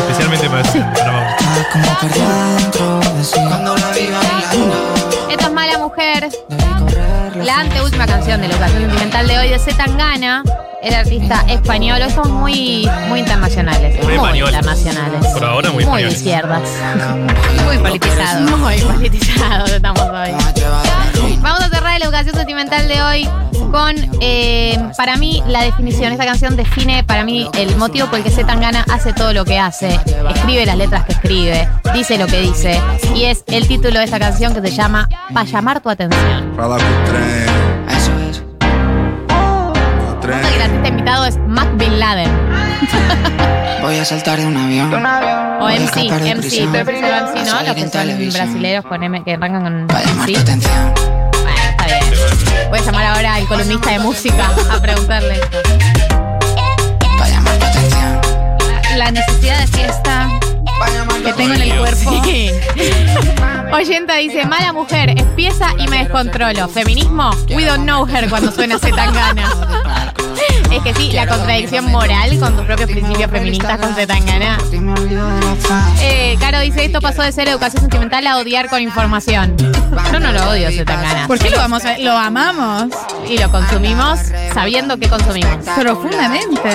Especialmente 0.08 0.48
para, 0.48 0.62
vos. 0.62 0.70
Sí. 3.22 3.38
Cuando 3.48 3.76
la 3.76 3.90
vi 3.90 4.10
bailando, 4.10 4.74
Esto 5.30 5.46
es 5.46 5.52
Mala 5.52 5.78
Mujer. 5.78 6.28
La 7.42 7.60
anteúltima 7.60 8.06
canción 8.06 8.40
de 8.40 8.48
la 8.48 8.54
educación 8.54 8.82
sentimental 8.82 9.26
de 9.26 9.38
hoy 9.38 9.48
de 9.48 9.58
Z 9.58 9.76
Tangana, 9.76 10.42
el 10.82 10.94
artista 10.94 11.44
español. 11.48 12.00
Hoy 12.02 12.10
somos 12.10 12.28
muy, 12.30 12.90
muy 13.08 13.20
internacionales. 13.20 14.02
Muy 14.04 14.14
españoles. 14.14 14.54
internacionales. 14.54 15.26
Por 15.32 15.44
ahora 15.44 15.70
muy 15.70 15.84
Muy 15.84 16.02
de 16.02 16.08
españoles. 16.08 16.18
izquierdas. 16.18 16.62
Muy 17.64 17.78
politizado. 17.78 18.56
Muy 18.58 18.78
politizados 18.80 19.70
estamos 19.70 20.00
hoy. 20.02 20.30
Vamos 21.40 21.60
a 21.60 21.68
cerrar 21.68 21.98
la 21.98 22.04
educación 22.04 22.34
sentimental 22.34 22.88
de 22.88 23.02
hoy 23.02 23.28
con, 23.70 23.94
eh, 24.20 24.78
para 24.96 25.16
mí, 25.16 25.42
la 25.46 25.62
definición. 25.62 26.12
Esta 26.12 26.24
canción 26.24 26.56
define 26.56 27.04
para 27.04 27.24
mí 27.24 27.48
el 27.54 27.76
motivo 27.76 28.08
por 28.08 28.18
el 28.18 28.24
que 28.24 28.30
Z 28.30 28.46
Tangana 28.46 28.84
hace 28.92 29.12
todo 29.12 29.32
lo 29.32 29.44
que 29.44 29.58
hace, 29.58 29.98
escribe 30.34 30.66
las 30.66 30.76
letras 30.76 31.04
que 31.04 31.12
escribe, 31.12 31.68
dice 31.94 32.18
lo 32.18 32.26
que 32.26 32.40
dice, 32.40 32.80
y 33.14 33.24
es 33.24 33.44
el 33.46 33.66
título 33.68 33.98
de 33.98 34.04
esta 34.04 34.18
canción 34.18 34.54
que 34.54 34.60
se 34.60 34.74
llama 34.74 35.08
Pa' 35.32 35.44
llamar 35.44 35.80
tu 35.80 35.88
atención. 35.88 36.52
Fala 36.56 36.76
que 40.22 40.54
el 40.56 40.62
artista 40.62 40.88
invitado 40.88 41.24
es 41.26 41.36
Mac 41.48 41.68
Bin 41.76 41.98
Laden. 41.98 42.30
Voy 43.82 43.96
a 43.98 44.04
saltar 44.04 44.38
de 44.38 44.46
un 44.46 44.56
avión. 44.56 44.94
O 44.94 45.68
MC, 45.68 46.10
MC, 46.10 46.68
pero 46.72 46.84
MC 46.84 47.44
no, 47.44 47.62
los 47.62 47.74
que 47.74 47.88
son 47.88 48.32
brasileños 48.32 48.84
con 48.84 49.02
M, 49.02 49.24
que 49.24 49.32
arrancan 49.34 49.62
con 49.62 49.86
Para 49.88 50.04
llamar 50.04 50.30
tu 50.30 50.38
atención. 50.38 50.94
Bueno, 51.42 51.58
está 51.70 51.86
bien. 51.86 52.70
Voy 52.70 52.78
a 52.78 52.82
llamar 52.82 53.04
ahora 53.06 53.34
al 53.34 53.46
columnista 53.46 53.90
de 53.90 53.98
música 53.98 54.50
a 54.70 54.80
preguntarle 54.80 55.34
esto. 55.34 55.58
Para 57.18 57.30
llamar 57.30 57.58
tu 57.58 57.66
atención. 57.66 58.20
La 58.96 59.10
necesidad 59.10 59.58
de 59.58 59.66
fiesta 59.66 60.28
que 61.24 61.32
tengo 61.32 61.54
en 61.54 61.62
el 61.62 61.78
cuerpo. 61.78 62.22
Sí. 62.24 62.50
Oyenta 63.72 64.16
dice, 64.16 64.44
mala 64.46 64.72
mujer, 64.72 65.10
es 65.10 65.24
pieza 65.34 65.68
y 65.78 65.88
me 65.88 65.98
descontrolo. 65.98 66.68
Feminismo, 66.68 67.30
we 67.50 67.64
don't 67.64 67.84
know 67.84 68.06
her 68.06 68.28
cuando 68.28 68.52
suena 68.52 68.78
Z 68.78 68.94
Tangana. 68.94 69.48
Es 70.70 70.82
que 70.82 70.94
sí, 70.94 71.12
la 71.12 71.26
contradicción 71.26 71.90
moral 71.90 72.38
con 72.38 72.56
tus 72.56 72.64
propios 72.64 72.90
principios 72.90 73.30
feministas 73.30 73.78
con 73.78 73.94
Z 73.94 74.06
Tangana. 74.06 74.58
Y 74.72 74.76
me 74.78 74.92
olvido 74.92 75.28
de 75.28 75.40
la 75.40 75.54
fama. 75.56 75.94
Eh, 76.00 76.36
Caro 76.40 76.60
dice, 76.60 76.84
esto 76.84 77.00
pasó 77.00 77.22
de 77.22 77.32
ser 77.32 77.48
educación 77.48 77.82
sentimental 77.82 78.26
a 78.26 78.38
odiar 78.38 78.68
con 78.68 78.80
información. 78.80 79.54
Yo 80.10 80.18
no 80.18 80.32
lo 80.32 80.48
odio, 80.48 80.70
Z 80.70 80.84
Tangana. 80.84 81.26
¿Por 81.26 81.38
qué 81.38 81.50
lo 81.50 81.58
vamos 81.58 81.84
a, 81.84 81.98
lo 81.98 82.12
amamos? 82.12 82.84
Y 83.28 83.38
lo 83.38 83.50
consumimos 83.50 84.18
sabiendo 84.54 84.96
que 84.98 85.08
consumimos. 85.08 85.56
Profundamente. 85.78 86.70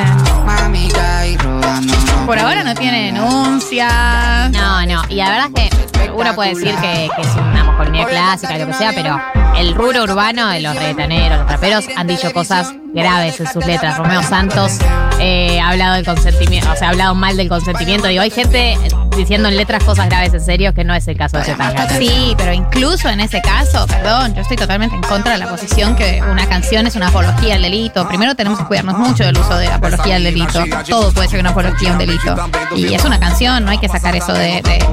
Por 2.25 2.39
ahora 2.39 2.63
no 2.63 2.75
tiene 2.75 3.05
denuncias. 3.05 4.51
No, 4.51 4.85
no. 4.85 5.01
Y 5.09 5.15
la 5.15 5.29
verdad 5.29 5.49
es 5.55 5.69
que 5.69 5.96
uno 6.17 6.35
puede 6.35 6.49
decir 6.55 6.75
que, 6.75 7.09
que 7.15 7.21
es 7.21 7.35
una 7.35 7.63
masculinidad 7.63 8.07
clásica, 8.07 8.57
lo 8.57 8.67
que 8.67 8.73
sea, 8.73 8.91
pero 8.93 9.19
el 9.57 9.75
rubro 9.75 10.03
urbano 10.03 10.49
de 10.49 10.61
los 10.61 10.75
reggaetoneros, 10.75 11.39
los 11.39 11.49
raperos, 11.49 11.85
han 11.95 12.07
dicho 12.07 12.31
cosas 12.33 12.73
graves 12.93 13.39
en 13.39 13.47
sus 13.47 13.65
letras. 13.65 13.97
Romeo 13.97 14.23
Santos 14.23 14.79
eh, 15.19 15.59
ha 15.59 15.69
hablado 15.69 15.95
del 15.95 16.05
consentimiento, 16.05 16.71
o 16.71 16.75
sea, 16.75 16.87
ha 16.87 16.91
hablado 16.91 17.15
mal 17.15 17.37
del 17.37 17.49
consentimiento. 17.49 18.07
Digo, 18.07 18.21
hay 18.21 18.31
gente 18.31 18.77
diciendo 19.17 19.49
en 19.49 19.57
letras 19.57 19.83
cosas 19.83 20.07
graves 20.07 20.33
en 20.33 20.41
serio 20.41 20.73
que 20.73 20.83
no 20.83 20.93
es 20.93 21.07
el 21.07 21.17
caso 21.17 21.37
de 21.37 21.43
Zetangana. 21.43 21.89
Sí, 21.97 22.33
pero 22.37 22.53
incluso 22.53 23.09
en 23.09 23.19
ese 23.19 23.41
caso, 23.41 23.85
perdón, 23.87 24.33
yo 24.35 24.41
estoy 24.41 24.57
totalmente 24.57 24.95
en 24.95 25.01
contra 25.01 25.33
de 25.33 25.39
la 25.39 25.47
posición 25.49 25.95
que 25.95 26.21
una 26.21 26.47
canción 26.47 26.87
es 26.87 26.95
una 26.95 27.07
apología 27.07 27.55
al 27.55 27.61
delito. 27.61 28.07
Primero 28.07 28.35
tenemos 28.35 28.59
que 28.59 28.65
cuidarnos 28.65 28.97
mucho 28.97 29.23
del 29.25 29.37
uso 29.37 29.57
de 29.57 29.67
apología 29.67 30.15
al 30.17 30.23
delito. 30.23 30.63
Todo 30.87 31.11
puede 31.11 31.27
ser 31.27 31.39
una 31.39 31.49
apología 31.49 31.89
a 31.89 31.91
un 31.93 31.97
delito. 31.99 32.35
Y 32.75 32.93
es 32.93 33.03
una 33.03 33.19
canción, 33.19 33.65
no 33.65 33.71
hay 33.71 33.77
que 33.79 33.89
sacar 33.89 34.15
eso 34.15 34.33
de, 34.33 34.61
de- 34.61 34.85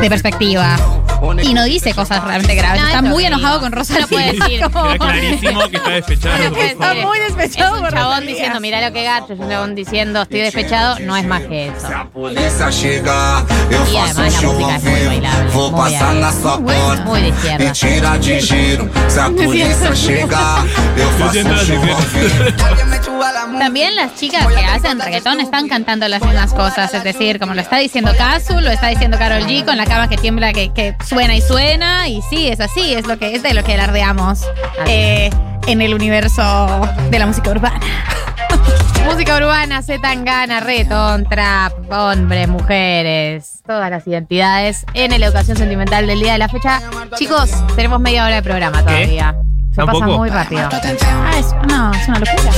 de 0.00 0.08
perspectiva. 0.10 0.76
Y 1.42 1.54
no 1.54 1.64
dice 1.64 1.94
cosas 1.94 2.22
realmente 2.24 2.54
graves. 2.54 2.80
No, 2.82 2.88
Está 2.88 3.02
muy 3.02 3.24
enojado 3.24 3.60
con 3.60 3.72
Rosa 3.72 3.98
No 4.00 4.08
puede 4.08 4.32
decir. 4.32 4.60
Queda 4.60 4.98
clarísimo 4.98 5.68
que 5.68 5.76
está 5.76 5.90
despechado. 5.90 6.50
No 6.50 6.56
ser. 6.56 7.06
muy 7.06 7.18
despechado 7.20 7.76
Es 7.76 7.80
un 7.82 7.88
por 7.88 7.94
chabón 7.94 8.26
diciendo, 8.26 8.60
mira 8.60 8.80
lo 8.86 8.92
que 8.92 9.04
gacho, 9.04 9.32
es 9.32 9.38
un 9.40 9.48
chabón 9.48 9.74
diciendo, 9.74 10.22
estoy 10.22 10.40
despechado, 10.40 10.98
no 11.00 11.16
es 11.16 11.24
más 11.26 11.42
que 11.42 11.68
eso. 11.68 11.88
Eu 13.70 13.82
E 13.82 13.86
faço 13.86 13.98
además 13.98 14.16
um 14.18 14.22
la 14.22 14.30
show 14.40 14.52
música 14.52 14.70
ao 14.72 14.76
es 14.76 14.82
muy 14.84 14.94
vivo. 14.94 15.08
bailable, 15.08 15.50
Vou 15.52 15.72
passar 15.72 16.14
na 16.14 16.32
sua 16.32 16.56
muy- 16.60 16.74
porta 16.74 17.04
muy 17.04 17.20
de 17.22 17.28
izquierda. 17.28 17.64
e 17.64 17.72
tira 17.72 18.18
de 18.18 18.40
giro. 18.40 18.90
Se 19.08 19.20
a 19.20 19.24
polícia 19.30 19.94
chegar, 19.96 20.64
eu 20.96 21.10
faço 21.18 21.32
siento 21.32 21.50
um 21.50 21.54
la 21.56 21.64
show 21.64 21.76
ao 21.76 22.00
izquierda. 22.00 22.44
vivo. 22.44 22.64
Alguien 22.66 22.88
me 22.90 23.02
suba 23.02 23.32
la 23.32 23.46
música. 23.46 23.64
También 23.64 23.96
las 23.96 24.14
chicas 24.16 24.46
que 24.46 24.64
hacen 24.64 25.00
reggaetón 25.00 25.40
están 25.40 25.68
cantando 25.68 26.06
las 26.08 26.22
mismas 26.22 26.52
cosas, 26.52 26.92
es 26.94 27.04
decir, 27.04 27.38
como 27.38 27.54
lo 27.54 27.60
está 27.60 27.78
diciendo 27.78 28.12
Kazu, 28.16 28.60
lo 28.60 28.70
está 28.70 28.88
diciendo 28.88 29.18
Carol 29.18 29.42
G 29.46 29.64
con 29.64 29.76
la 29.76 29.84
cama 29.86 30.08
que 30.08 30.16
tiembla, 30.16 30.52
que, 30.52 30.72
que 30.72 30.94
suena 31.08 31.34
y 31.36 31.40
suena, 31.40 32.08
y 32.08 32.20
sí, 32.30 32.48
es 32.48 32.60
así, 32.60 32.92
es 32.94 33.06
lo 33.06 33.18
que 33.18 33.34
es 33.34 33.42
de 33.42 33.54
lo 33.54 33.62
que 33.64 33.74
alardeamos 33.74 34.40
eh, 34.86 35.30
en 35.66 35.80
el 35.80 35.94
universo 35.94 36.42
de 37.10 37.18
la 37.18 37.26
música 37.26 37.50
urbana. 37.50 37.80
Música 39.22 39.36
urbana, 39.36 39.82
Z 39.82 40.02
Tangana, 40.02 40.58
reggaetón, 40.58 41.24
trap, 41.26 41.92
hombres, 41.92 42.48
mujeres, 42.48 43.62
todas 43.64 43.88
las 43.88 44.04
identidades 44.04 44.84
en 44.94 45.10
la 45.16 45.26
educación 45.26 45.56
sentimental 45.56 46.08
del 46.08 46.18
día 46.18 46.32
de 46.32 46.38
la 46.38 46.48
fecha. 46.48 46.82
Chicos, 47.14 47.52
tenemos 47.76 48.00
media 48.00 48.24
hora 48.24 48.34
de 48.34 48.42
programa 48.42 48.82
todavía. 48.82 49.36
Se 49.70 49.76
pasa 49.76 49.92
¿Tampoco? 49.92 50.18
muy 50.18 50.28
rápido. 50.28 50.68
Ah, 50.72 51.30
es, 51.38 51.54
no, 51.68 51.92
es 51.94 52.08
una 52.08 52.18
locura. 52.18 52.50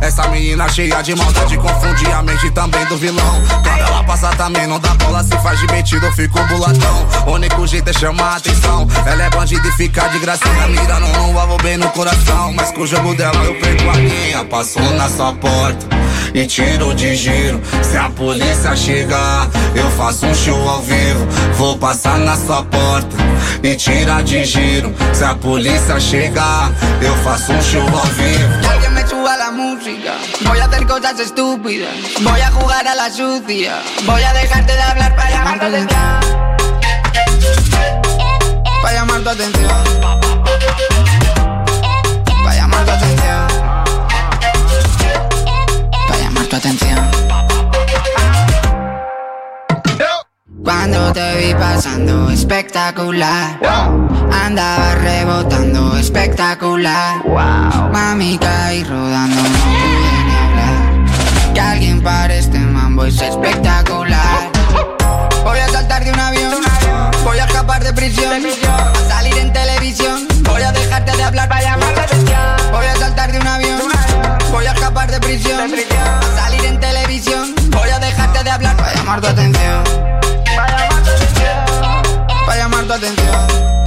Essa 0.00 0.26
menina 0.28 0.68
cheia 0.68 1.00
de 1.02 1.14
maldade 1.14 1.56
confunde 1.56 2.06
a 2.10 2.22
mente 2.22 2.50
também 2.50 2.84
do 2.86 2.96
vilão. 2.96 3.42
Quando 3.48 3.80
ela 3.80 4.02
passa 4.04 4.30
também 4.30 4.66
não 4.66 4.80
dá 4.80 4.94
bola, 4.94 5.22
se 5.22 5.36
faz 5.38 5.60
de 5.60 5.66
metido, 5.68 6.10
fico 6.12 6.38
buladão. 6.44 7.06
O 7.26 7.32
único 7.32 7.66
jeito 7.66 7.90
é 7.90 7.92
chamar 7.92 8.32
a 8.32 8.36
atenção. 8.36 8.88
Ela 9.06 9.24
é 9.24 9.30
bandida 9.30 9.66
e 9.68 9.72
fica 9.72 10.08
de 10.08 10.18
gracinha, 10.18 10.66
mirando 10.68 11.06
no 11.06 11.38
alvo 11.38 11.56
bem 11.62 11.76
no 11.76 11.88
coração. 11.90 12.52
Mas 12.54 12.72
com 12.72 12.82
o 12.82 12.86
jogo 12.86 13.14
dela 13.14 13.44
eu 13.44 13.54
perco 13.60 13.90
a 13.90 13.94
linha. 13.94 14.44
Passo 14.44 14.80
na 14.80 15.08
sua 15.08 15.32
porta 15.34 15.86
e 16.34 16.46
tiro 16.46 16.94
de 16.94 17.14
giro. 17.14 17.60
Se 17.82 17.96
a 17.96 18.08
polícia 18.10 18.74
chegar, 18.76 19.48
eu 19.74 19.90
faço 19.92 20.26
um 20.26 20.34
show 20.34 20.68
ao 20.68 20.82
vivo. 20.82 21.26
Vou 21.54 21.78
passar 21.78 22.18
na 22.18 22.36
sua 22.36 22.64
porta 22.64 23.16
e 23.62 23.74
tira 23.76 24.22
de 24.22 24.44
giro. 24.44 24.94
Se 25.12 25.24
a 25.24 25.34
polícia 25.34 25.98
chegar, 26.00 26.70
eu 27.00 27.16
faço 27.18 27.52
um 27.52 27.62
show 27.62 27.82
ao 27.82 28.04
vivo. 28.04 28.68
Alguien 28.70 28.92
me 28.92 29.06
suba 29.06 29.36
la 29.36 29.50
música. 29.50 30.14
Voy 30.42 30.60
a 30.60 30.66
hacer 30.66 30.86
cosas 30.86 31.18
estúpidas. 31.20 31.88
Voy 32.20 32.40
a 32.40 32.50
jugar 32.50 32.86
a 32.86 32.94
la 32.94 33.10
sucia. 33.10 33.80
Voy 34.04 34.22
a 34.22 34.32
dejarte 34.32 34.72
de 34.72 34.82
hablar 34.82 35.14
para 35.16 35.30
llamar 35.30 35.58
tu 35.58 35.66
atención. 35.66 35.98
Para 38.82 38.94
llamar 38.94 39.20
tu 39.22 39.30
atención. 39.30 39.77
atención. 46.58 46.98
Cuando 50.64 51.12
te 51.12 51.36
vi 51.36 51.54
pasando 51.54 52.30
espectacular, 52.30 53.58
andaba 54.32 54.94
rebotando 54.96 55.96
espectacular. 55.96 57.24
Mami 57.92 58.38
caí 58.38 58.82
rodando, 58.84 59.40
no 59.40 59.48
hablar. 60.44 61.54
Que 61.54 61.60
alguien 61.60 62.02
pare 62.02 62.38
este 62.38 62.58
mambo 62.58 63.04
es 63.04 63.20
espectacular. 63.22 64.50
Voy 65.44 65.58
a 65.60 65.68
saltar 65.68 66.04
de 66.04 66.12
un 66.12 66.20
avión, 66.20 66.54
voy 67.24 67.38
a 67.38 67.44
escapar 67.44 67.84
de 67.84 67.92
prisión, 67.92 68.42
a 68.66 69.08
salir 69.08 69.38
en 69.38 69.52
televisión. 69.52 70.26
Voy 70.42 70.62
a 70.62 70.72
dejarte 70.72 71.16
de 71.16 71.22
hablar 71.22 71.48
para 71.48 71.62
llamar 71.62 71.94
la. 71.94 72.56
Voy 72.72 72.86
a 72.86 72.96
saltar 72.96 73.32
de 73.32 73.38
un 73.38 73.46
avión 73.46 73.97
Voy 74.50 74.66
a 74.66 74.72
escapar 74.72 75.10
de 75.10 75.20
prisión, 75.20 75.70
a 76.00 76.22
salir 76.36 76.64
en 76.64 76.80
televisión. 76.80 77.54
Voy 77.70 77.90
a 77.90 77.98
dejarte 77.98 78.44
de 78.44 78.50
hablar 78.50 78.76
para 78.76 78.94
llamar 78.94 79.20
tu 79.20 79.26
atención. 79.26 79.84
Para 82.46 82.56
llamar 82.56 82.84
tu 82.86 82.92
atención. 82.92 83.77